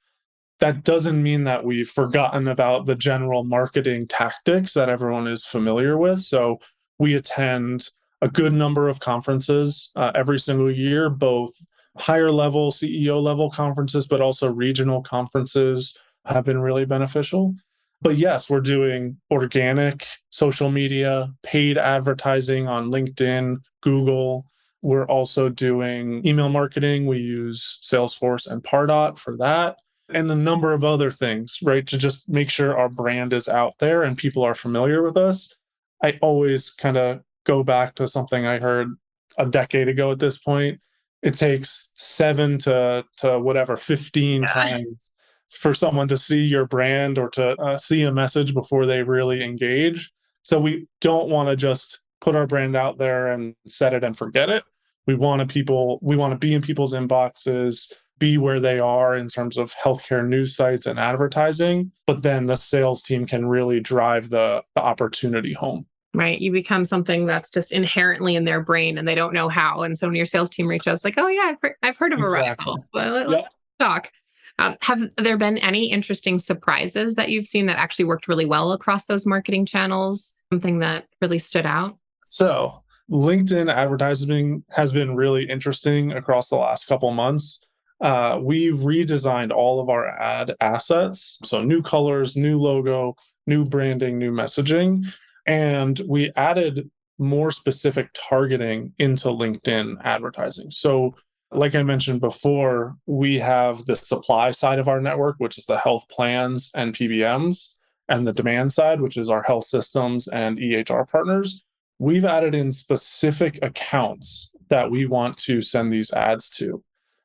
That 0.60 0.84
doesn't 0.84 1.22
mean 1.22 1.44
that 1.44 1.65
we've 1.65 1.89
forgotten 1.89 2.48
about 2.48 2.86
the 2.86 2.96
general 2.96 3.44
marketing 3.44 4.08
tactics 4.08 4.74
that 4.74 4.89
everyone 4.89 5.27
is 5.27 5.46
familiar 5.46 5.98
with. 5.98 6.22
So 6.22 6.60
we 6.98 7.13
attend 7.13 7.89
a 8.22 8.29
good 8.29 8.53
number 8.53 8.88
of 8.88 9.00
conferences 9.00 9.91
uh, 9.96 10.12
every 10.15 10.39
single 10.39 10.72
year, 10.72 11.10
both 11.10 11.51
higher 11.98 12.32
level 12.32 12.72
CEO 12.72 13.22
level 13.22 13.51
conferences, 13.51 14.08
but 14.08 14.22
also 14.22 14.51
regional 14.51 15.01
conferences 15.01 15.98
have 16.25 16.46
been 16.46 16.60
really 16.60 16.86
beneficial. 16.86 17.55
But 18.02 18.18
yes, 18.18 18.50
we're 18.50 18.62
doing 18.62 19.18
organic 19.32 20.06
social 20.30 20.70
media, 20.70 21.34
paid 21.44 21.78
advertising 21.78 22.68
on 22.68 22.92
LinkedIn, 22.92 23.58
Google. 23.82 24.46
We're 24.82 25.08
also 25.08 25.50
doing 25.50 26.25
email 26.25 26.50
marketing. 26.50 27.08
We 27.08 27.18
use 27.18 27.80
Salesforce 27.84 28.50
and 28.50 28.64
Pardot 28.64 29.18
for 29.18 29.36
that, 29.38 29.78
and 30.10 30.30
a 30.30 30.36
number 30.36 30.74
of 30.74 30.84
other 30.84 31.10
things, 31.10 31.58
right? 31.64 31.88
To 31.88 31.98
just 31.98 32.30
make 32.30 32.50
sure 32.50 32.78
our 32.78 32.90
brand 32.90 33.34
is 33.34 33.48
out 33.48 33.80
there 33.80 34.04
and 34.04 34.18
people 34.18 34.44
are 34.44 34.54
familiar 34.54 35.02
with 35.02 35.18
us. 35.18 35.56
I 36.04 36.20
always 36.22 36.70
kind 36.70 36.98
of 36.98 37.22
go 37.46 37.64
back 37.64 37.96
to 37.96 38.08
something 38.08 38.46
I 38.46 38.60
heard 38.60 38.90
a 39.38 39.46
decade 39.46 39.88
ago 39.88 40.12
at 40.12 40.20
this 40.20 40.38
point. 40.38 40.80
It 41.24 41.36
takes 41.36 41.92
seven 41.96 42.60
to 42.60 43.06
to 43.18 43.40
whatever 43.40 43.78
15 43.78 44.44
times 44.44 45.10
for 45.50 45.74
someone 45.74 46.08
to 46.08 46.18
see 46.18 46.44
your 46.44 46.66
brand 46.66 47.18
or 47.18 47.30
to 47.30 47.56
uh, 47.62 47.78
see 47.78 48.04
a 48.04 48.12
message 48.12 48.54
before 48.54 48.86
they 48.86 49.04
really 49.04 49.44
engage. 49.44 50.12
So 50.44 50.60
we 50.60 50.88
don't 51.02 51.30
want 51.30 51.50
to 51.50 51.56
just 51.56 52.02
put 52.22 52.36
our 52.36 52.48
brand 52.48 52.75
out 52.75 52.98
there 52.98 53.32
and 53.32 53.56
set 53.68 53.94
it 53.94 54.04
and 54.04 54.18
forget 54.18 54.50
it. 54.50 54.64
We 55.08 55.16
want 55.16 55.40
to 55.42 55.46
people 55.46 56.00
we 56.02 56.16
want 56.16 56.32
to 56.32 56.38
be 56.38 56.54
in 56.54 56.62
people's 56.62 56.94
inboxes, 56.94 57.92
be 58.18 58.38
where 58.38 58.60
they 58.60 58.80
are 58.80 59.16
in 59.16 59.28
terms 59.28 59.58
of 59.58 59.74
healthcare 59.75 60.25
news 60.25 60.56
sites 60.56 60.86
and 60.86 61.00
advertising, 61.00 61.92
but 62.08 62.24
then 62.24 62.46
the 62.46 62.56
sales 62.56 63.02
team 63.02 63.25
can 63.25 63.46
really 63.46 63.80
drive 63.80 64.30
the, 64.30 64.64
the 64.75 64.82
opportunity 64.82 65.54
home. 65.54 65.86
Right. 66.14 66.40
You 66.40 66.52
become 66.52 66.86
something 66.86 67.25
that's 67.25 67.52
just 67.52 67.74
inherently 67.74 68.36
in 68.36 68.46
their 68.46 68.62
brain 68.62 68.98
and 68.98 69.08
they 69.08 69.16
don't 69.16 69.34
know 69.34 69.50
how. 69.50 69.82
And 69.82 69.98
so 69.98 70.08
when 70.08 70.16
your 70.16 70.25
sales 70.25 70.50
team 70.50 70.68
reaches, 70.68 70.88
out 70.88 71.04
like, 71.04 71.16
oh, 71.18 71.28
yeah, 71.28 71.42
I've 71.44 71.58
heard, 71.62 71.75
I've 71.84 71.98
heard 71.98 72.14
of 72.14 72.20
exactly. 72.20 72.72
Arrival. 72.72 72.86
Well, 72.94 73.14
let's 73.30 73.32
yep. 73.32 73.52
talk. 73.80 74.12
Um, 74.58 74.78
have 74.82 75.02
there 75.18 75.38
been 75.38 75.58
any 75.58 75.92
interesting 75.92 76.40
surprises 76.40 77.16
that 77.16 77.30
you've 77.30 77.48
seen 77.48 77.66
that 77.66 77.78
actually 77.78 78.06
worked 78.06 78.28
really 78.28 78.46
well 78.46 78.72
across 78.72 79.06
those 79.06 79.26
marketing 79.26 79.66
channels? 79.66 80.38
Something 80.52 80.80
that 80.80 81.06
really 81.22 81.40
stood 81.40 81.66
out? 81.66 81.98
So, 82.26 82.82
LinkedIn 83.12 83.72
advertising 83.72 84.64
has 84.72 84.92
been 84.92 85.16
really 85.16 85.48
interesting 85.48 86.14
across 86.14 86.50
the 86.50 86.56
last 86.56 86.88
couple 86.88 87.12
months. 87.12 87.64
Uh, 88.02 88.40
we 88.42 88.72
redesigned 88.72 89.52
all 89.52 89.80
of 89.80 89.90
our 89.90 90.08
ad 90.08 90.56
assets. 90.60 91.40
So, 91.44 91.64
new 91.64 91.82
colors, 91.82 92.36
new 92.36 92.58
logo, 92.58 93.16
new 93.46 93.66
branding, 93.66 94.18
new 94.18 94.32
messaging. 94.32 95.06
And 95.46 96.00
we 96.08 96.32
added 96.36 96.90
more 97.18 97.52
specific 97.52 98.10
targeting 98.14 98.94
into 98.98 99.28
LinkedIn 99.28 99.98
advertising. 100.04 100.72
So, 100.72 101.16
like 101.58 101.76
I 101.76 101.84
mentioned 101.84 102.22
before, 102.22 102.96
we 103.06 103.40
have 103.40 103.86
the 103.86 103.96
supply 103.96 104.52
side 104.52 104.80
of 104.80 104.88
our 104.88 105.02
network, 105.02 105.36
which 105.40 105.58
is 105.58 105.66
the 105.66 105.78
health 105.78 106.08
plans 106.10 106.72
and 106.76 106.94
PBMs, 106.94 107.74
and 108.10 108.28
the 108.28 108.34
demand 108.34 108.72
side, 108.72 109.02
which 109.02 109.18
is 109.18 109.30
our 109.30 109.44
health 109.44 109.66
systems 109.66 110.28
and 110.28 110.58
EHR 110.58 111.10
partners. 111.10 111.64
We've 112.00 112.26
added 112.26 112.54
in 112.54 112.72
specific 112.72 113.60
accounts 113.62 114.52
that 114.70 114.92
we 114.92 115.06
want 115.06 115.38
to 115.40 115.62
send 115.62 115.92
these 115.92 116.12
ads 116.12 116.50
to. 116.52 116.84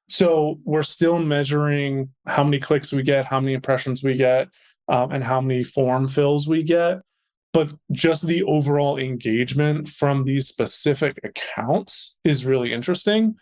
So 0.09 0.59
we're 0.65 0.83
still 0.83 1.19
measuring 1.19 2.11
how 2.27 2.45
many 2.45 2.59
clicks 2.59 2.93
we 2.93 3.03
get, 3.03 3.27
how 3.27 3.41
many 3.41 3.55
impressions 3.55 4.03
we 4.03 4.15
get, 4.15 4.49
um, 4.89 5.13
and 5.13 5.23
how 5.23 5.41
many 5.41 5.63
form 5.63 6.09
fills 6.09 6.49
we 6.49 6.63
get. 6.63 6.99
But 7.53 7.71
just 7.93 8.27
the 8.27 8.43
overall 8.45 8.97
engagement 8.97 9.89
from 9.89 10.25
these 10.25 10.47
specific 10.47 11.19
accounts 11.25 12.17
is 12.25 12.45
really 12.45 12.73
interesting 12.73 13.37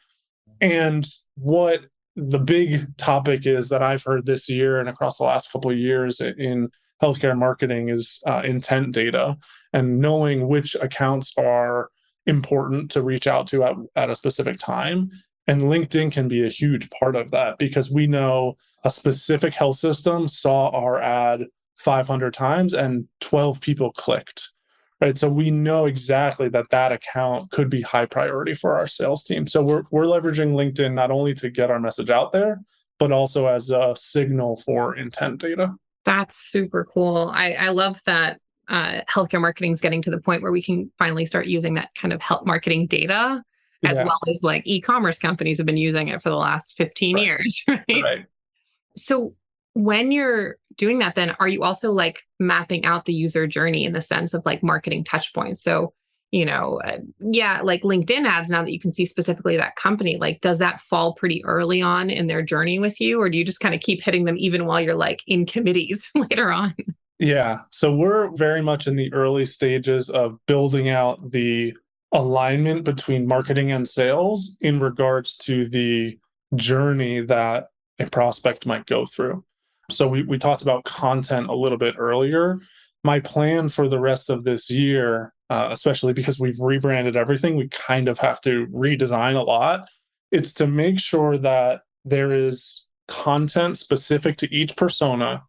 and 0.61 1.07
what 1.37 1.81
the 2.17 2.39
big 2.39 2.97
topic 2.97 3.47
is 3.47 3.69
that 3.69 3.83
I've 3.83 4.03
heard 4.03 4.27
this 4.27 4.49
year 4.49 4.81
and 4.81 4.89
across 4.89 5.19
the 5.19 5.25
last 5.25 5.53
couple 5.53 5.71
of 5.71 5.79
years 5.79 6.21
in 6.21 6.71
healthcare 7.01 7.39
marketing 7.39 7.91
is 7.91 8.21
uh, 8.27 8.43
intent 8.45 8.93
data 8.93 9.37
and 9.73 10.01
knowing 10.01 10.49
which 10.49 10.75
accounts 10.77 11.33
are 11.39 11.91
important 12.27 12.91
to 12.91 13.03
reach 13.03 13.27
out 13.27 13.47
to 13.49 13.63
at, 13.63 13.77
at 13.95 14.11
a 14.11 14.17
specific 14.17 14.59
time. 14.59 15.11
And 15.47 15.63
LinkedIn 15.63 16.13
can 16.13 16.29
be 16.29 16.45
a 16.45 16.51
huge 16.51 16.91
part 16.91 17.15
of 17.15 17.31
that 17.31 17.57
because 17.59 17.91
we 17.91 18.07
know 18.07 18.55
a 18.85 18.91
specific 18.91 19.55
health 19.55 19.77
system 19.77 20.29
saw 20.29 20.71
our 20.71 21.01
ad 21.01 21.45
500 21.77 22.35
times 22.35 22.75
and 22.75 23.07
12 23.21 23.61
people 23.61 23.93
clicked 23.93 24.51
right 25.01 25.19
so 25.19 25.29
we 25.29 25.51
know 25.51 25.87
exactly 25.87 26.49
that 26.49 26.71
that 26.71 26.93
account 26.93 27.51
could 27.51 27.71
be 27.71 27.83
high 27.83 28.07
priority 28.07 28.55
for 28.55 28.77
our 28.79 28.87
sales 28.87 29.23
team 29.25 29.47
so 29.47 29.63
we're, 29.63 29.83
we're 29.91 30.05
leveraging 30.05 30.53
linkedin 30.53 30.95
not 30.95 31.11
only 31.11 31.35
to 31.35 31.51
get 31.51 31.71
our 31.71 31.81
message 31.81 32.11
out 32.11 32.33
there 32.33 32.61
but 32.99 33.13
also 33.13 33.47
as 33.47 33.71
a 33.71 33.95
signal 33.97 34.57
for 34.57 34.97
intent 34.97 35.41
data 35.41 35.73
that's 36.05 36.37
super 36.37 36.87
cool 36.93 37.31
i, 37.35 37.53
I 37.53 37.69
love 37.69 38.01
that 38.07 38.41
uh, 38.69 39.01
healthcare 39.11 39.41
marketing 39.41 39.73
is 39.73 39.81
getting 39.81 40.03
to 40.03 40.11
the 40.11 40.21
point 40.21 40.43
where 40.43 40.53
we 40.53 40.63
can 40.63 40.91
finally 40.99 41.25
start 41.25 41.47
using 41.47 41.73
that 41.75 41.89
kind 41.99 42.13
of 42.13 42.21
health 42.21 42.45
marketing 42.45 42.87
data 42.87 43.43
as 43.85 43.97
yeah. 43.99 44.05
well 44.05 44.19
as 44.29 44.43
like 44.43 44.63
e-commerce 44.67 45.19
companies 45.19 45.57
have 45.57 45.67
been 45.67 45.77
using 45.79 46.09
it 46.09 46.21
for 46.21 46.29
the 46.29 46.37
last 46.37 46.77
15 46.77 47.15
right. 47.15 47.25
years 47.25 47.65
right? 47.69 47.85
right 47.89 48.27
so 48.97 49.35
when 49.75 50.13
you're 50.13 50.57
doing 50.77 50.99
that 50.99 51.15
then 51.15 51.35
are 51.41 51.49
you 51.49 51.63
also 51.63 51.93
like 51.93 52.23
mapping 52.39 52.85
out 52.85 53.05
the 53.05 53.13
user 53.13 53.47
journey 53.47 53.85
in 53.85 53.93
the 53.93 54.03
sense 54.03 54.35
of 54.35 54.45
like 54.45 54.63
marketing 54.63 55.05
touch 55.05 55.33
points? 55.33 55.63
So 55.63 55.93
you 56.31 56.45
know 56.45 56.81
uh, 56.85 56.99
yeah 57.21 57.61
like 57.63 57.83
linkedin 57.83 58.27
ads 58.27 58.51
now 58.51 58.63
that 58.63 58.73
you 58.73 58.81
can 58.81 58.93
see 58.93 59.07
specifically 59.07 59.57
that 59.57 59.77
company 59.77 60.19
like 60.19 60.41
does 60.41 60.59
that 60.59 60.81
fall 60.81 61.15
pretty 61.15 61.45
early 61.45 61.81
on 61.81 62.11
in 62.11 62.27
their 62.27 62.43
journey 62.43 62.79
with 62.79 63.01
you 63.01 63.21
or 63.21 63.31
do 63.31 63.39
you 63.39 63.45
just 63.45 63.61
kind 63.61 63.75
of 63.75 63.81
keep 63.81 64.03
hitting 64.03 64.25
them 64.25 64.37
even 64.39 64.67
while 64.67 64.81
you're 64.81 64.95
like 64.95 65.23
in 65.27 65.47
committees 65.47 66.11
later 66.15 66.51
on? 66.51 66.75
Yeah 67.19 67.59
so 67.71 67.95
we're 67.95 68.31
very 68.37 68.61
much 68.61 68.87
in 68.87 68.97
the 68.97 69.13
early 69.13 69.45
stages 69.45 70.11
of 70.11 70.39
building 70.47 70.89
out 70.89 71.31
the 71.31 71.75
alignment 72.13 72.85
between 72.85 73.27
marketing 73.27 73.73
and 73.73 73.87
sales 73.87 74.57
in 74.61 74.81
regards 74.81 75.37
to 75.37 75.69
the 75.69 76.19
journey 76.55 77.21
that 77.21 77.69
a 77.99 78.07
prospect 78.07 78.67
might 78.67 78.87
go 78.87 79.05
through 79.05 79.45
so 79.91 80.09
we, 80.09 80.23
we 80.23 80.39
talked 80.39 80.63
about 80.63 80.85
content 80.85 81.49
a 81.49 81.55
little 81.55 81.79
bit 81.79 81.95
earlier. 81.99 82.59
My 83.05 83.21
plan 83.21 83.69
for 83.69 83.89
the 83.89 83.99
rest 83.99 84.29
of 84.29 84.45
this 84.45 84.71
year, 84.71 85.33
uh, 85.51 85.69
especially 85.71 86.13
because 86.13 86.39
we've 86.39 86.61
rebranded 86.61 87.17
everything, 87.17 87.57
we 87.57 87.69
kind 87.69 88.09
of 88.09 88.19
have 88.19 88.41
to 88.43 88.67
redesign 88.69 89.37
a 89.37 89.43
lot. 89.43 89.89
It's 90.31 90.53
to 90.55 90.67
make 90.67 90.99
sure 90.99 91.39
that 91.39 91.83
there 92.05 92.33
is 92.33 92.87
content 93.07 93.79
specific 93.79 94.37
to 94.39 94.55
each 94.55 94.77
persona 94.77 95.43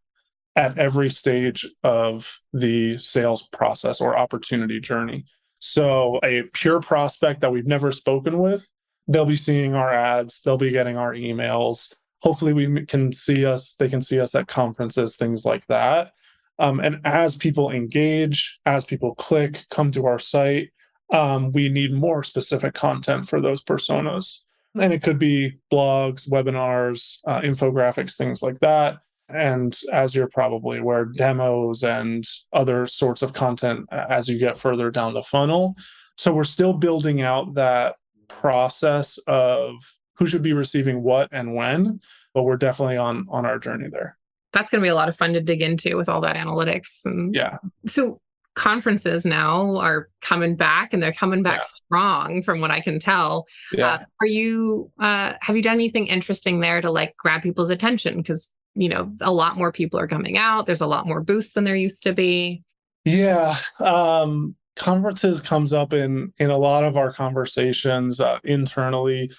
at 0.55 0.77
every 0.77 1.09
stage 1.09 1.67
of 1.83 2.39
the 2.53 2.97
sales 2.97 3.47
process 3.49 4.01
or 4.01 4.17
opportunity 4.17 4.79
journey. 4.79 5.25
So, 5.59 6.19
a 6.23 6.43
pure 6.53 6.79
prospect 6.79 7.41
that 7.41 7.51
we've 7.51 7.67
never 7.67 7.91
spoken 7.91 8.39
with, 8.39 8.65
they'll 9.07 9.25
be 9.25 9.35
seeing 9.35 9.75
our 9.75 9.91
ads, 9.91 10.41
they'll 10.41 10.57
be 10.57 10.71
getting 10.71 10.95
our 10.95 11.13
emails, 11.13 11.93
hopefully 12.21 12.53
we 12.53 12.85
can 12.85 13.11
see 13.11 13.45
us 13.45 13.73
they 13.75 13.87
can 13.87 14.01
see 14.01 14.19
us 14.19 14.35
at 14.35 14.47
conferences 14.47 15.15
things 15.15 15.45
like 15.45 15.65
that. 15.67 16.13
Um, 16.59 16.81
and 16.81 16.99
as 17.05 17.37
people 17.37 17.71
engage 17.71 18.59
as 18.65 18.85
people 18.85 19.15
click 19.15 19.65
come 19.69 19.91
to 19.91 20.05
our 20.05 20.19
site 20.19 20.69
um, 21.11 21.51
we 21.51 21.69
need 21.69 21.91
more 21.91 22.23
specific 22.23 22.73
content 22.73 23.27
for 23.27 23.41
those 23.41 23.63
personas. 23.63 24.43
And 24.79 24.93
it 24.93 25.01
could 25.01 25.17
be 25.17 25.57
blogs 25.71 26.29
webinars 26.29 27.17
uh, 27.25 27.41
infographics 27.41 28.15
things 28.15 28.41
like 28.41 28.59
that. 28.59 28.97
And 29.27 29.77
as 29.91 30.15
you're 30.15 30.29
probably 30.29 30.79
aware 30.79 31.05
demos 31.05 31.83
and 31.83 32.23
other 32.53 32.87
sorts 32.87 33.21
of 33.21 33.33
content 33.33 33.87
as 33.91 34.27
you 34.27 34.39
get 34.39 34.57
further 34.57 34.89
down 34.91 35.13
the 35.13 35.23
funnel. 35.23 35.75
So 36.17 36.33
we're 36.33 36.43
still 36.43 36.73
building 36.73 37.21
out 37.21 37.55
that 37.55 37.95
process 38.27 39.17
of 39.27 39.73
who 40.19 40.25
should 40.25 40.43
be 40.43 40.53
receiving 40.53 41.01
what 41.01 41.29
and 41.31 41.55
when 41.55 41.99
but 42.33 42.43
we're 42.43 42.57
definitely 42.57 42.97
on 42.97 43.25
on 43.29 43.45
our 43.45 43.59
journey 43.59 43.89
there. 43.89 44.17
That's 44.53 44.71
going 44.71 44.81
to 44.81 44.85
be 44.85 44.89
a 44.89 44.95
lot 44.95 45.09
of 45.09 45.15
fun 45.15 45.33
to 45.33 45.41
dig 45.41 45.61
into 45.61 45.95
with 45.95 46.09
all 46.09 46.21
that 46.21 46.35
analytics 46.35 46.89
and 47.05 47.33
yeah. 47.33 47.57
So 47.85 48.19
conferences 48.55 49.25
now 49.25 49.77
are 49.77 50.05
coming 50.21 50.55
back 50.55 50.91
and 50.91 51.01
they're 51.01 51.13
coming 51.13 51.43
back 51.43 51.59
yeah. 51.59 51.67
strong 51.67 52.43
from 52.43 52.59
what 52.59 52.71
i 52.71 52.81
can 52.81 52.99
tell. 52.99 53.45
Yeah. 53.71 53.87
Uh, 53.87 53.99
are 54.21 54.27
you 54.27 54.91
uh, 54.99 55.33
have 55.41 55.55
you 55.55 55.61
done 55.61 55.75
anything 55.75 56.07
interesting 56.07 56.59
there 56.59 56.81
to 56.81 56.91
like 56.91 57.15
grab 57.17 57.41
people's 57.41 57.69
attention? 57.69 58.17
Because 58.17 58.51
you 58.75 58.89
know 58.89 59.11
a 59.21 59.31
lot 59.31 59.57
more 59.57 59.71
people 59.71 59.99
are 59.99 60.07
coming 60.07 60.37
out. 60.37 60.65
There's 60.65 60.81
a 60.81 60.87
lot 60.87 61.07
more 61.07 61.21
booths 61.21 61.53
than 61.53 61.63
there 61.63 61.75
used 61.75 62.03
to 62.03 62.13
be. 62.13 62.63
Yeah 63.05 63.55
um 63.79 64.55
conferences 64.75 65.41
comes 65.41 65.73
up 65.73 65.93
in 65.93 66.31
in 66.37 66.49
a 66.49 66.57
lot 66.57 66.83
of 66.83 66.95
our 66.95 67.11
conversations 67.11 68.21
uh, 68.21 68.39
internally 68.45 69.29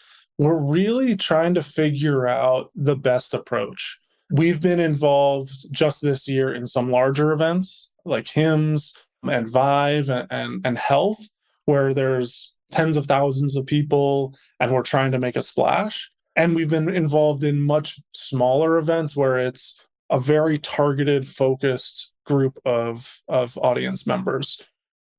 we're 0.40 0.58
really 0.58 1.14
trying 1.14 1.52
to 1.52 1.62
figure 1.62 2.26
out 2.26 2.70
the 2.74 2.96
best 2.96 3.34
approach. 3.34 3.98
We've 4.32 4.58
been 4.58 4.80
involved 4.80 5.70
just 5.70 6.00
this 6.00 6.26
year 6.26 6.54
in 6.54 6.66
some 6.66 6.90
larger 6.90 7.32
events 7.32 7.90
like 8.06 8.24
HIMSS 8.24 9.02
and 9.30 9.50
Vive 9.50 10.08
and, 10.08 10.26
and, 10.30 10.66
and 10.66 10.78
HLTH, 10.78 11.28
where 11.66 11.92
there's 11.92 12.54
tens 12.70 12.96
of 12.96 13.04
thousands 13.04 13.54
of 13.54 13.66
people 13.66 14.34
and 14.58 14.72
we're 14.72 14.80
trying 14.80 15.12
to 15.12 15.18
make 15.18 15.36
a 15.36 15.42
splash. 15.42 16.10
And 16.34 16.56
we've 16.56 16.70
been 16.70 16.88
involved 16.88 17.44
in 17.44 17.60
much 17.60 18.00
smaller 18.14 18.78
events 18.78 19.14
where 19.14 19.38
it's 19.38 19.78
a 20.08 20.18
very 20.18 20.56
targeted, 20.56 21.28
focused 21.28 22.14
group 22.24 22.58
of, 22.64 23.20
of 23.28 23.58
audience 23.58 24.06
members. 24.06 24.62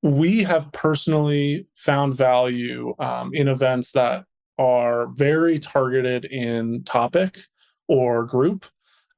We 0.02 0.42
have 0.46 0.72
personally 0.72 1.68
found 1.76 2.18
value 2.18 2.96
um, 2.98 3.30
in 3.36 3.48
events 3.48 3.92
that 3.92 4.26
are 4.58 5.08
very 5.08 5.60
targeted 5.60 6.26
in 6.26 6.84
topic 6.84 7.46
or 7.88 8.26
group. 8.26 8.66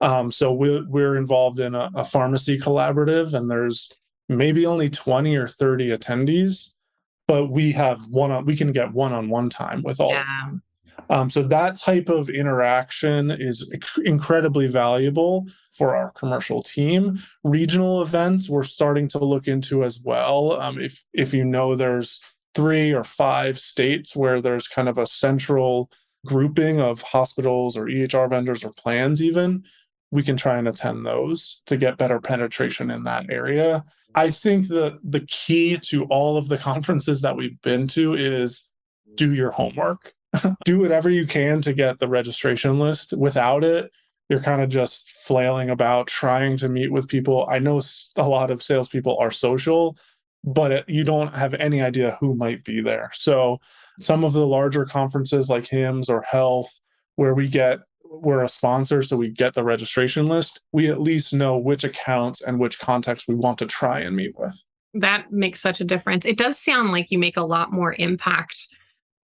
Um, 0.02 0.32
so 0.32 0.52
we're, 0.52 0.86
we're 0.88 1.16
involved 1.16 1.60
in 1.60 1.76
a, 1.76 1.90
a, 1.96 2.04
pharmacy 2.04 2.60
collaborative, 2.60 3.34
and 3.34 3.50
there's 3.50 3.92
maybe 4.28 4.66
only 4.66 4.90
20 4.90 5.36
or 5.36 5.48
30 5.48 5.90
attendees, 5.90 6.74
but 7.28 7.48
we 7.48 7.72
have 7.72 8.08
one 8.08 8.32
on, 8.32 8.46
we 8.46 8.58
can 8.58 8.72
get 8.72 8.94
one 8.94 9.14
on 9.14 9.30
one 9.30 9.50
time 9.50 9.82
with 9.82 10.02
all 10.02 10.12
yeah. 10.12 10.22
of 10.22 10.50
them. 10.50 10.64
Um, 11.10 11.30
so 11.30 11.44
that 11.44 11.78
type 11.78 12.10
of 12.10 12.30
interaction 12.30 13.32
is 13.32 13.70
incredibly 14.04 14.68
valuable 14.68 15.48
for 15.74 15.96
our 15.96 16.12
commercial 16.12 16.62
team. 16.62 17.20
Regional 17.44 18.02
events 18.02 18.50
we're 18.50 18.64
starting 18.64 19.08
to 19.10 19.20
look 19.20 19.48
into 19.48 19.84
as 19.84 20.02
well. 20.04 20.60
Um, 20.62 20.80
if 20.80 21.04
if 21.14 21.34
you 21.34 21.44
know 21.44 21.76
there's 21.76 22.22
three 22.56 22.94
or 22.94 23.04
five 23.04 23.60
states 23.60 24.16
where 24.16 24.42
there's 24.42 24.68
kind 24.68 24.90
of 24.90 24.98
a 24.98 25.06
central 25.06 25.90
grouping 26.26 26.80
of 26.80 27.02
hospitals 27.02 27.76
or 27.76 27.86
EHR 27.86 28.30
vendors 28.30 28.64
or 28.64 28.72
plans, 28.72 29.22
even, 29.22 29.64
we 30.12 30.24
can 30.24 30.38
try 30.38 30.58
and 30.58 30.68
attend 30.68 31.06
those 31.06 31.62
to 31.66 31.78
get 31.78 31.98
better 31.98 32.20
penetration 32.20 32.92
in 32.92 33.04
that 33.04 33.26
area. 33.30 33.84
I 34.16 34.30
think 34.30 34.68
that 34.68 35.00
the 35.04 35.22
key 35.22 35.78
to 35.78 36.06
all 36.06 36.38
of 36.38 36.50
the 36.50 36.58
conferences 36.70 37.22
that 37.22 37.36
we've 37.36 37.60
been 37.62 37.88
to 37.90 38.14
is 38.14 38.70
do 39.16 39.34
your 39.34 39.52
homework. 39.52 40.14
do 40.66 40.80
whatever 40.80 41.10
you 41.10 41.28
can 41.28 41.62
to 41.62 41.74
get 41.74 42.00
the 42.00 42.08
registration 42.08 42.80
list. 42.80 43.14
Without 43.16 43.64
it, 43.64 43.92
you're 44.30 44.40
kind 44.40 44.62
of 44.62 44.70
just 44.70 45.10
flailing 45.26 45.70
about 45.70 46.08
trying 46.08 46.58
to 46.58 46.70
meet 46.70 46.92
with 46.92 47.08
people. 47.08 47.48
I 47.50 47.60
know 47.60 47.82
a 48.16 48.28
lot 48.28 48.50
of 48.50 48.64
salespeople 48.64 49.18
are 49.20 49.32
social, 49.32 49.98
but 50.44 50.72
it, 50.72 50.86
you 50.90 51.04
don't 51.04 51.34
have 51.34 51.54
any 51.54 51.82
idea 51.82 52.18
who 52.20 52.36
might 52.36 52.64
be 52.64 52.82
there. 52.82 53.12
So 53.14 53.60
some 54.00 54.24
of 54.24 54.34
the 54.34 54.46
larger 54.46 54.86
conferences 54.86 55.50
like 55.50 55.66
HIMSS 55.66 56.10
or 56.10 56.26
HLTH, 56.32 56.68
where 57.16 57.34
we 57.34 57.48
get 57.48 57.80
we're 58.22 58.44
a 58.44 58.50
sponsor, 58.50 59.02
so 59.02 59.18
we 59.18 59.30
get 59.30 59.54
the 59.56 59.64
registration 59.64 60.28
list. 60.28 60.62
We 60.72 60.88
at 60.88 61.02
least 61.02 61.34
know 61.34 61.58
which 61.58 61.84
accounts 61.84 62.42
and 62.42 62.60
which 62.60 62.80
contacts 62.80 63.28
we 63.28 63.36
want 63.36 63.58
to 63.60 63.66
try 63.66 64.02
and 64.02 64.16
meet 64.16 64.38
with. 64.38 64.54
That 64.94 65.32
makes 65.32 65.60
such 65.60 65.82
a 65.82 65.86
difference. 65.86 66.26
It 66.26 66.38
does 66.38 66.60
sound 66.60 66.92
like 66.92 67.10
you 67.10 67.18
make 67.18 67.38
a 67.38 67.44
lot 67.44 67.72
more 67.72 67.96
impact 67.98 68.68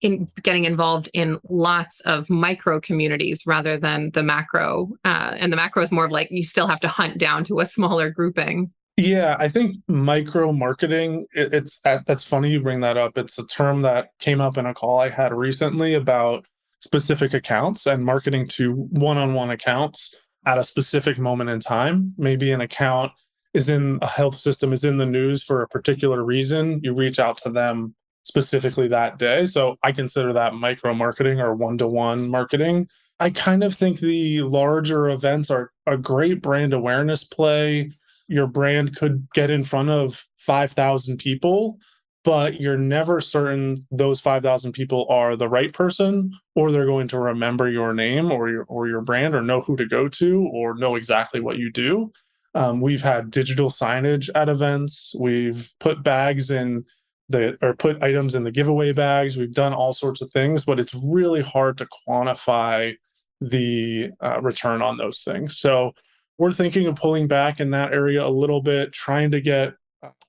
in 0.01 0.27
getting 0.43 0.63
involved 0.63 1.09
in 1.13 1.37
lots 1.49 1.99
of 2.01 2.29
micro 2.29 2.79
communities 2.79 3.43
rather 3.45 3.77
than 3.77 4.11
the 4.11 4.23
macro. 4.23 4.89
Uh, 5.05 5.35
and 5.37 5.51
the 5.51 5.57
macro 5.57 5.83
is 5.83 5.91
more 5.91 6.05
of 6.05 6.11
like 6.11 6.31
you 6.31 6.41
still 6.41 6.67
have 6.67 6.79
to 6.79 6.87
hunt 6.87 7.17
down 7.17 7.43
to 7.43 7.59
a 7.59 7.65
smaller 7.65 8.09
grouping. 8.09 8.71
Yeah, 8.99 9.37
I 9.39 9.47
think 9.47 9.77
micro 9.87 10.51
marketing. 10.51 11.25
It, 11.33 11.53
it's 11.53 11.79
uh, 11.85 11.99
that's 12.05 12.25
funny 12.25 12.51
you 12.51 12.61
bring 12.61 12.81
that 12.81 12.97
up. 12.97 13.17
It's 13.17 13.39
a 13.39 13.47
term 13.47 13.81
that 13.83 14.09
came 14.19 14.41
up 14.41 14.57
in 14.57 14.65
a 14.65 14.73
call 14.73 14.99
I 14.99 15.07
had 15.07 15.33
recently 15.33 15.93
about 15.93 16.45
specific 16.79 17.33
accounts 17.33 17.85
and 17.85 18.03
marketing 18.03 18.47
to 18.47 18.73
one-on-one 18.73 19.51
accounts 19.51 20.15
at 20.45 20.57
a 20.57 20.65
specific 20.65 21.17
moment 21.17 21.49
in 21.49 21.61
time. 21.61 22.13
Maybe 22.17 22.51
an 22.51 22.59
account 22.59 23.13
is 23.53 23.69
in 23.69 23.99
a 24.01 24.07
health 24.07 24.35
system 24.35 24.73
is 24.73 24.83
in 24.83 24.97
the 24.97 25.05
news 25.05 25.43
for 25.45 25.61
a 25.61 25.67
particular 25.69 26.25
reason. 26.25 26.81
You 26.83 26.93
reach 26.93 27.19
out 27.19 27.37
to 27.39 27.49
them 27.49 27.95
specifically 28.23 28.89
that 28.89 29.17
day. 29.17 29.45
So 29.45 29.77
I 29.81 29.93
consider 29.93 30.33
that 30.33 30.55
micro 30.55 30.93
marketing 30.93 31.39
or 31.39 31.55
one-to-one 31.55 32.29
marketing. 32.29 32.89
I 33.21 33.29
kind 33.29 33.63
of 33.63 33.73
think 33.73 33.99
the 33.99 34.41
larger 34.41 35.09
events 35.09 35.49
are 35.49 35.71
a 35.87 35.97
great 35.97 36.41
brand 36.41 36.73
awareness 36.73 37.23
play 37.23 37.91
your 38.29 38.47
brand 38.47 38.95
could 38.95 39.27
get 39.33 39.49
in 39.49 39.63
front 39.63 39.89
of 39.89 40.25
5,000 40.37 41.17
people, 41.17 41.79
but 42.23 42.61
you're 42.61 42.77
never 42.77 43.19
certain 43.19 43.87
those 43.91 44.19
5,000 44.19 44.71
people 44.71 45.07
are 45.09 45.35
the 45.35 45.49
right 45.49 45.73
person 45.73 46.31
or 46.55 46.71
they're 46.71 46.85
going 46.85 47.07
to 47.09 47.19
remember 47.19 47.69
your 47.69 47.93
name 47.93 48.31
or 48.31 48.49
your 48.49 48.63
or 48.65 48.87
your 48.87 49.01
brand 49.01 49.33
or 49.33 49.41
know 49.41 49.61
who 49.61 49.75
to 49.75 49.85
go 49.85 50.07
to 50.07 50.47
or 50.53 50.75
know 50.75 50.95
exactly 50.95 51.39
what 51.39 51.57
you 51.57 51.71
do. 51.71 52.11
Um, 52.53 52.81
we've 52.81 53.01
had 53.01 53.31
digital 53.31 53.69
signage 53.69 54.29
at 54.35 54.49
events. 54.49 55.13
We've 55.19 55.73
put 55.79 56.03
bags 56.03 56.51
in 56.51 56.85
the 57.29 57.57
or 57.61 57.75
put 57.75 58.03
items 58.03 58.35
in 58.35 58.43
the 58.43 58.51
giveaway 58.51 58.91
bags. 58.91 59.37
We've 59.37 59.53
done 59.53 59.73
all 59.73 59.93
sorts 59.93 60.21
of 60.21 60.31
things, 60.31 60.63
but 60.63 60.79
it's 60.79 60.93
really 60.93 61.41
hard 61.41 61.77
to 61.79 61.87
quantify 62.07 62.95
the 63.41 64.11
uh, 64.21 64.41
return 64.41 64.81
on 64.81 64.97
those 64.97 65.21
things. 65.21 65.57
So 65.57 65.93
we're 66.39 66.53
thinking 66.53 66.87
of 66.87 66.95
pulling 66.95 67.27
back 67.27 67.59
in 67.59 67.69
that 67.71 67.93
area 67.93 68.25
a 68.25 68.29
little 68.29 68.61
bit, 68.61 68.93
trying 68.93 69.29
to 69.31 69.41
get 69.41 69.73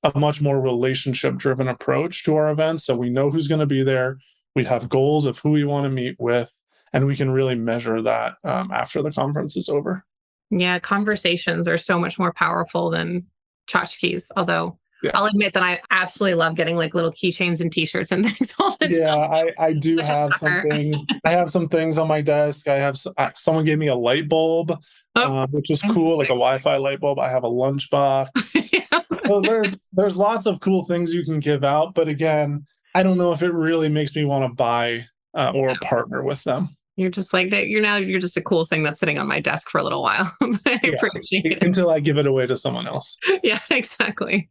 a 0.03 0.19
much 0.19 0.43
more 0.43 0.61
relationship 0.61 1.37
driven 1.37 1.69
approach 1.69 2.25
to 2.25 2.35
our 2.35 2.51
events. 2.51 2.85
So 2.85 2.97
we 2.97 3.11
know 3.11 3.31
who's 3.31 3.47
going 3.47 3.61
to 3.61 3.67
be 3.67 3.85
there. 3.85 4.19
We 4.57 4.65
have 4.65 4.89
goals 4.89 5.25
of 5.25 5.39
who 5.39 5.51
we 5.51 5.65
want 5.65 5.85
to 5.85 5.91
meet 5.91 6.17
with, 6.19 6.53
and 6.93 7.07
we 7.07 7.15
can 7.15 7.31
really 7.31 7.55
measure 7.55 8.03
that 8.03 8.35
um, 8.43 8.73
after 8.73 9.03
the 9.03 9.13
conference 9.13 9.57
is 9.57 9.69
over. 9.69 10.05
Yeah, 10.51 10.81
conversations 10.81 11.69
are 11.69 11.79
so 11.79 11.97
much 11.97 12.19
more 12.19 12.33
powerful 12.33 12.91
than 12.91 13.27
tchotchkes. 13.69 14.33
Although 14.37 14.80
yeah. 15.03 15.11
I'll 15.15 15.27
admit 15.27 15.55
that 15.55 15.63
I 15.63 15.81
absolutely 15.91 16.35
love 16.35 16.57
getting 16.57 16.77
like 16.77 16.95
little 16.95 17.13
keychains 17.13 17.61
and 17.61 17.73
T-shirts 17.73 18.13
and 18.13 18.25
things 18.31 18.55
all 18.59 18.77
the 18.81 18.91
yeah, 18.91 19.07
time. 19.07 19.33
I, 19.33 19.65
I 19.67 19.73
do 19.73 19.97
like 19.97 20.07
have 20.07 20.33
some 20.37 20.63
things. 20.63 21.05
I 21.25 21.31
have 21.31 21.51
some 21.51 21.69
things 21.69 21.99
on 21.99 22.09
my 22.09 22.21
desk. 22.21 22.69
I 22.69 22.77
have 22.77 22.99
someone 23.35 23.65
gave 23.65 23.79
me 23.79 23.89
a 23.89 23.95
light 23.95 24.29
bulb, 24.29 24.79
oh, 25.17 25.39
uh, 25.39 25.47
which 25.49 25.71
is 25.71 25.83
cool, 25.83 26.19
like 26.19 26.29
a 26.29 26.35
Wi-Fi 26.35 26.77
light 26.77 27.01
bulb. 27.01 27.19
I 27.19 27.31
have 27.31 27.45
a 27.45 27.51
lunchbox. 27.51 28.29
yeah. 28.73 29.01
so 29.27 29.41
there's 29.41 29.79
there's 29.93 30.17
lots 30.17 30.47
of 30.47 30.61
cool 30.61 30.85
things 30.85 31.15
you 31.15 31.25
can 31.25 31.41
give 31.41 31.65
out, 31.65 31.95
but 31.95 32.09
again, 32.09 32.67
I 32.95 33.03
don't 33.03 33.19
know 33.19 33.33
if 33.33 33.43
it 33.43 33.53
really 33.53 33.89
makes 33.89 34.15
me 34.15 34.25
want 34.25 34.45
to 34.45 34.55
buy 34.55 35.07
uh, 35.35 35.53
or 35.55 35.75
partner 35.83 36.23
with 36.23 36.43
them. 36.45 36.77
You're 37.01 37.09
just 37.09 37.33
like 37.33 37.49
that. 37.49 37.69
You're 37.69 37.81
now 37.81 37.97
you're 37.97 38.21
just 38.21 38.37
a 38.37 38.43
cool 38.43 38.67
thing 38.67 38.83
that's 38.83 38.99
sitting 38.99 39.19
on 39.19 39.27
my 39.27 39.41
desk 39.41 39.71
for 39.71 39.79
a 39.79 39.83
little 39.83 40.03
while. 40.03 40.31
I 40.43 40.81
yeah. 40.85 40.91
appreciate 41.03 41.47
it 41.47 41.63
until 41.63 41.89
I 41.89 41.99
give 41.99 42.19
it 42.19 42.27
away 42.27 42.47
to 42.47 42.57
someone 42.57 42.87
else. 42.87 43.17
Yeah, 43.43 43.61
exactly. 43.71 44.51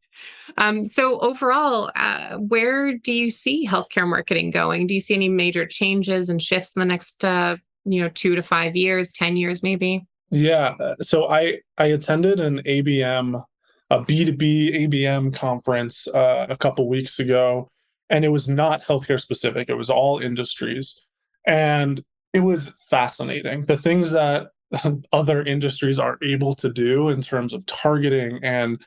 Um, 0.58 0.84
so 0.84 1.20
overall, 1.20 1.92
uh, 1.96 2.38
where 2.38 2.98
do 2.98 3.12
you 3.12 3.30
see 3.30 3.68
healthcare 3.68 4.10
marketing 4.10 4.50
going? 4.50 4.88
Do 4.88 4.96
you 4.96 5.00
see 5.00 5.14
any 5.14 5.30
major 5.30 5.68
changes 5.68 6.28
and 6.28 6.42
shifts 6.42 6.76
in 6.76 6.80
the 6.80 6.88
next, 6.88 7.24
uh, 7.24 7.58
you 7.86 8.02
know, 8.02 8.10
two 8.10 8.34
to 8.34 8.42
five 8.42 8.76
years, 8.76 9.12
ten 9.12 9.38
years, 9.38 9.62
maybe? 9.62 10.08
Yeah. 10.32 10.76
Uh, 10.80 10.96
so 11.02 11.30
I 11.30 11.60
I 11.78 11.86
attended 11.86 12.40
an 12.40 12.64
ABM, 12.66 13.44
a 13.92 14.04
B 14.04 14.26
two 14.26 14.36
B 14.36 14.88
ABM 14.88 15.36
conference 15.36 16.08
uh, 16.08 16.48
a 16.50 16.58
couple 16.58 16.90
weeks 16.90 17.20
ago, 17.20 17.70
and 18.10 18.26
it 18.26 18.30
was 18.30 18.50
not 18.50 18.82
healthcare 18.82 19.22
specific. 19.22 19.70
It 19.70 19.76
was 19.76 19.92
all 19.92 20.18
industries, 20.18 21.00
and 21.46 22.04
it 22.34 22.42
was 22.42 22.74
fascinating. 22.90 23.66
The 23.66 23.78
things 23.78 24.12
that 24.12 24.48
other 25.14 25.44
industries 25.44 26.00
are 26.00 26.18
able 26.24 26.54
to 26.56 26.72
do 26.72 27.10
in 27.10 27.22
terms 27.22 27.54
of 27.54 27.66
targeting 27.66 28.40
and 28.44 28.82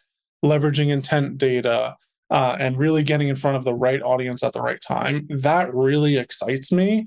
leveraging 0.44 0.88
intent 0.88 1.38
data 1.38 1.96
uh, 2.30 2.56
and 2.58 2.78
really 2.78 3.02
getting 3.02 3.28
in 3.28 3.36
front 3.36 3.56
of 3.56 3.64
the 3.64 3.74
right 3.74 4.02
audience 4.02 4.42
at 4.42 4.52
the 4.52 4.62
right 4.62 4.80
time 4.80 5.26
that 5.28 5.72
really 5.74 6.16
excites 6.16 6.72
me 6.72 7.06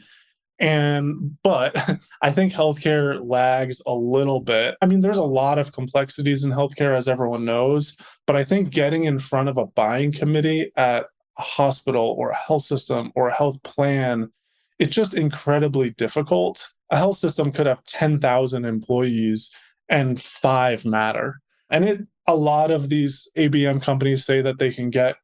and 0.59 1.37
but 1.43 1.75
i 2.21 2.31
think 2.31 2.53
healthcare 2.53 3.19
lags 3.27 3.81
a 3.87 3.93
little 3.93 4.39
bit 4.39 4.75
i 4.81 4.85
mean 4.85 5.01
there's 5.01 5.17
a 5.17 5.23
lot 5.23 5.57
of 5.57 5.73
complexities 5.73 6.45
in 6.45 6.51
healthcare 6.51 6.95
as 6.95 7.09
everyone 7.09 7.43
knows 7.43 7.97
but 8.25 8.37
i 8.37 8.43
think 8.43 8.69
getting 8.69 9.03
in 9.03 9.19
front 9.19 9.49
of 9.49 9.57
a 9.57 9.65
buying 9.65 10.13
committee 10.13 10.71
at 10.77 11.07
a 11.37 11.41
hospital 11.41 12.15
or 12.17 12.29
a 12.29 12.35
health 12.37 12.63
system 12.63 13.11
or 13.15 13.27
a 13.27 13.35
health 13.35 13.61
plan 13.63 14.31
it's 14.79 14.95
just 14.95 15.13
incredibly 15.13 15.91
difficult 15.91 16.69
a 16.91 16.97
health 16.97 17.17
system 17.17 17.51
could 17.51 17.65
have 17.65 17.83
10,000 17.85 18.65
employees 18.65 19.51
and 19.89 20.21
five 20.21 20.85
matter 20.85 21.39
and 21.69 21.85
it 21.85 22.01
a 22.27 22.35
lot 22.35 22.71
of 22.71 22.89
these 22.89 23.29
ABM 23.37 23.81
companies 23.81 24.25
say 24.25 24.41
that 24.41 24.57
they 24.57 24.71
can 24.71 24.89
get 24.89 25.17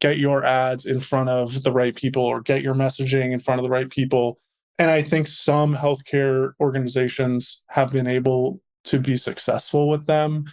get 0.00 0.18
your 0.18 0.44
ads 0.44 0.84
in 0.84 1.00
front 1.00 1.28
of 1.30 1.62
the 1.62 1.72
right 1.72 1.94
people 1.94 2.22
or 2.22 2.40
get 2.40 2.62
your 2.62 2.74
messaging 2.74 3.32
in 3.32 3.40
front 3.40 3.58
of 3.58 3.62
the 3.62 3.70
right 3.70 3.88
people. 3.88 4.38
And 4.78 4.90
I 4.90 5.02
think 5.02 5.26
some 5.26 5.74
healthcare 5.74 6.52
organizations 6.60 7.62
have 7.68 7.92
been 7.92 8.06
able 8.06 8.60
to 8.84 8.98
be 8.98 9.16
successful 9.16 9.88
with 9.88 10.06
them. 10.06 10.44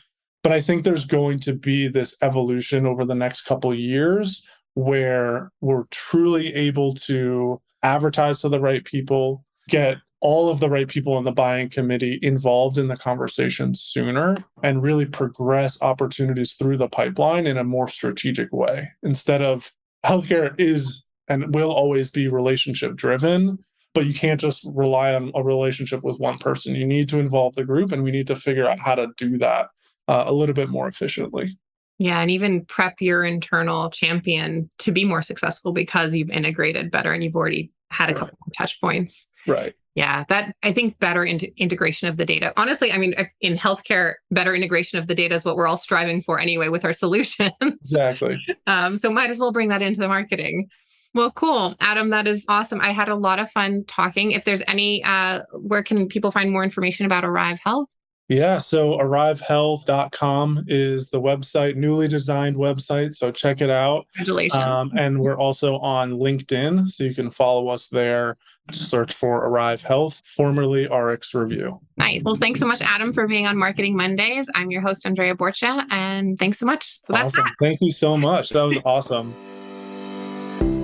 But 0.43 0.53
I 0.53 0.61
think 0.61 0.83
there's 0.83 1.05
going 1.05 1.39
to 1.41 1.53
be 1.53 1.87
this 1.87 2.15
evolution 2.21 2.85
over 2.85 3.03
the 3.03 3.15
next 3.15 3.41
couple 3.41 3.73
years 3.73 4.45
where 4.75 5.51
we're 5.59 5.85
truly 5.91 6.53
able 6.53 6.93
to 6.93 7.59
advertise 7.83 8.41
to 8.41 8.49
the 8.49 8.59
right 8.59 8.83
people, 8.83 9.45
get 9.67 9.97
all 10.21 10.49
of 10.49 10.59
the 10.59 10.69
right 10.69 10.87
people 10.87 11.17
in 11.17 11.23
the 11.23 11.31
buying 11.31 11.69
committee 11.69 12.19
involved 12.21 12.77
in 12.77 12.87
the 12.87 12.97
conversation 12.97 13.73
sooner 13.73 14.35
and 14.63 14.83
really 14.83 15.05
progress 15.05 15.81
opportunities 15.81 16.53
through 16.53 16.77
the 16.77 16.89
pipeline 16.89 17.47
in 17.47 17.57
a 17.57 17.63
more 17.63 17.87
strategic 17.87 18.51
way. 18.51 18.89
Instead 19.01 19.41
of 19.41 19.71
healthcare 20.05 20.53
is 20.59 21.05
and 21.27 21.53
will 21.53 21.71
always 21.71 22.11
be 22.11 22.27
relationship 22.27 22.95
driven 22.95 23.59
but 23.93 24.05
you 24.05 24.13
can't 24.13 24.39
just 24.39 24.65
rely 24.73 25.13
on 25.13 25.31
a 25.35 25.43
relationship 25.43 26.03
with 26.03 26.19
one 26.19 26.37
person. 26.37 26.75
You 26.75 26.85
need 26.85 27.09
to 27.09 27.19
involve 27.19 27.55
the 27.55 27.65
group 27.65 27.91
and 27.91 28.03
we 28.03 28.11
need 28.11 28.27
to 28.27 28.35
figure 28.35 28.69
out 28.69 28.79
how 28.79 28.95
to 28.95 29.07
do 29.17 29.37
that 29.39 29.69
uh, 30.07 30.25
a 30.27 30.33
little 30.33 30.53
bit 30.53 30.69
more 30.69 30.87
efficiently 30.87 31.57
yeah, 31.99 32.21
and 32.21 32.31
even 32.31 32.65
prep 32.65 33.01
your 33.01 33.23
internal 33.25 33.89
champion 33.91 34.69
to 34.79 34.91
be 34.91 35.03
more 35.05 35.21
successful 35.21 35.73
because 35.73 36.15
you've 36.15 36.29
integrated 36.29 36.89
better 36.91 37.13
and 37.13 37.23
you've 37.23 37.35
already 37.35 37.71
had 37.91 38.09
a 38.09 38.13
couple 38.13 38.37
of 38.47 38.53
touch 38.57 38.79
points. 38.79 39.29
Right. 39.45 39.75
Yeah, 39.95 40.23
that 40.29 40.55
I 40.63 40.71
think 40.71 40.97
better 40.99 41.25
in- 41.25 41.39
integration 41.57 42.07
of 42.07 42.15
the 42.15 42.25
data. 42.25 42.53
Honestly, 42.55 42.93
I 42.93 42.97
mean, 42.97 43.15
in 43.41 43.57
healthcare, 43.57 44.13
better 44.31 44.55
integration 44.55 44.97
of 44.97 45.07
the 45.07 45.15
data 45.15 45.35
is 45.35 45.43
what 45.43 45.57
we're 45.57 45.67
all 45.67 45.75
striving 45.75 46.21
for 46.21 46.39
anyway 46.39 46.69
with 46.69 46.85
our 46.85 46.93
solutions. 47.03 47.51
Exactly. 47.61 48.39
um, 48.65 48.95
so 48.95 49.11
might 49.11 49.29
as 49.29 49.37
well 49.37 49.51
bring 49.51 49.67
that 49.69 49.81
into 49.81 49.99
the 49.99 50.07
marketing. 50.07 50.69
Well, 51.13 51.31
cool, 51.31 51.75
Adam. 51.81 52.11
That 52.11 52.27
is 52.27 52.45
awesome. 52.47 52.79
I 52.79 52.93
had 52.93 53.09
a 53.09 53.15
lot 53.15 53.39
of 53.39 53.51
fun 53.51 53.83
talking. 53.87 54.31
If 54.31 54.45
there's 54.45 54.61
any, 54.67 55.03
uh, 55.03 55.41
where 55.53 55.83
can 55.83 56.07
people 56.07 56.31
find 56.31 56.51
more 56.51 56.63
information 56.63 57.05
about 57.05 57.25
Arrive 57.25 57.59
Health? 57.61 57.89
Yeah, 58.29 58.59
so 58.59 58.91
arrivehealth.com 58.91 60.65
is 60.67 61.09
the 61.09 61.19
website, 61.19 61.75
newly 61.75 62.07
designed 62.07 62.55
website. 62.55 63.15
So 63.15 63.31
check 63.31 63.59
it 63.59 63.71
out. 63.71 64.05
Congratulations. 64.15 64.63
Um, 64.63 64.91
and 64.95 65.19
we're 65.19 65.37
also 65.37 65.79
on 65.79 66.11
LinkedIn. 66.11 66.89
So 66.89 67.03
you 67.03 67.15
can 67.15 67.31
follow 67.31 67.69
us 67.69 67.87
there. 67.87 68.37
Just 68.69 68.87
search 68.87 69.13
for 69.13 69.45
Arrive 69.45 69.81
Health, 69.81 70.21
formerly 70.25 70.87
RxRevu. 70.87 71.79
Nice. 71.97 72.21
Well, 72.23 72.35
thanks 72.35 72.59
so 72.59 72.67
much, 72.67 72.83
Adam, 72.83 73.11
for 73.11 73.27
being 73.27 73.47
on 73.47 73.57
Marketing 73.57 73.97
Mondays. 73.97 74.47
I'm 74.53 74.69
your 74.69 74.81
host, 74.81 75.07
Andrea 75.07 75.33
Borcha, 75.33 75.85
and 75.89 76.37
thanks 76.37 76.59
so 76.59 76.67
much. 76.67 76.99
So 77.05 77.15
awesome. 77.15 77.45
That. 77.45 77.55
Thank 77.59 77.79
you 77.81 77.91
so 77.91 78.15
much. 78.15 78.51
That 78.51 78.61
was 78.61 78.77
awesome. 78.85 79.33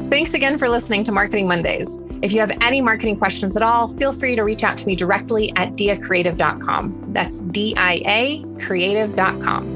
Thanks 0.09 0.33
again 0.33 0.57
for 0.57 0.69
listening 0.69 1.03
to 1.05 1.11
Marketing 1.11 1.47
Mondays. 1.47 1.99
If 2.21 2.31
you 2.31 2.39
have 2.39 2.51
any 2.61 2.79
marketing 2.81 3.17
questions 3.17 3.57
at 3.57 3.63
all, 3.63 3.89
feel 3.89 4.13
free 4.13 4.35
to 4.35 4.43
reach 4.43 4.63
out 4.63 4.77
to 4.77 4.85
me 4.85 4.95
directly 4.95 5.51
at 5.55 5.73
diacreative.com. 5.75 7.13
That's 7.13 7.41
D 7.41 7.75
I 7.75 8.01
A 8.05 8.45
creative.com. 8.63 9.75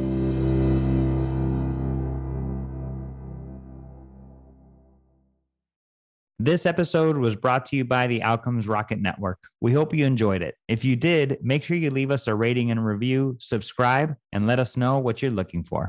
This 6.41 6.65
episode 6.65 7.17
was 7.17 7.35
brought 7.35 7.65
to 7.65 7.75
you 7.75 7.83
by 7.83 8.07
the 8.07 8.23
Outcomes 8.23 8.65
Rocket 8.65 9.01
Network. 9.01 9.39
We 9.59 9.73
hope 9.73 9.93
you 9.93 10.05
enjoyed 10.05 10.41
it. 10.41 10.55
If 10.69 10.85
you 10.85 10.95
did, 10.95 11.37
make 11.41 11.65
sure 11.65 11.75
you 11.75 11.91
leave 11.91 12.11
us 12.11 12.27
a 12.27 12.33
rating 12.33 12.71
and 12.71 12.85
review, 12.85 13.35
subscribe, 13.39 14.15
and 14.31 14.47
let 14.47 14.57
us 14.57 14.77
know 14.77 14.99
what 14.99 15.21
you're 15.21 15.31
looking 15.31 15.65
for. 15.65 15.87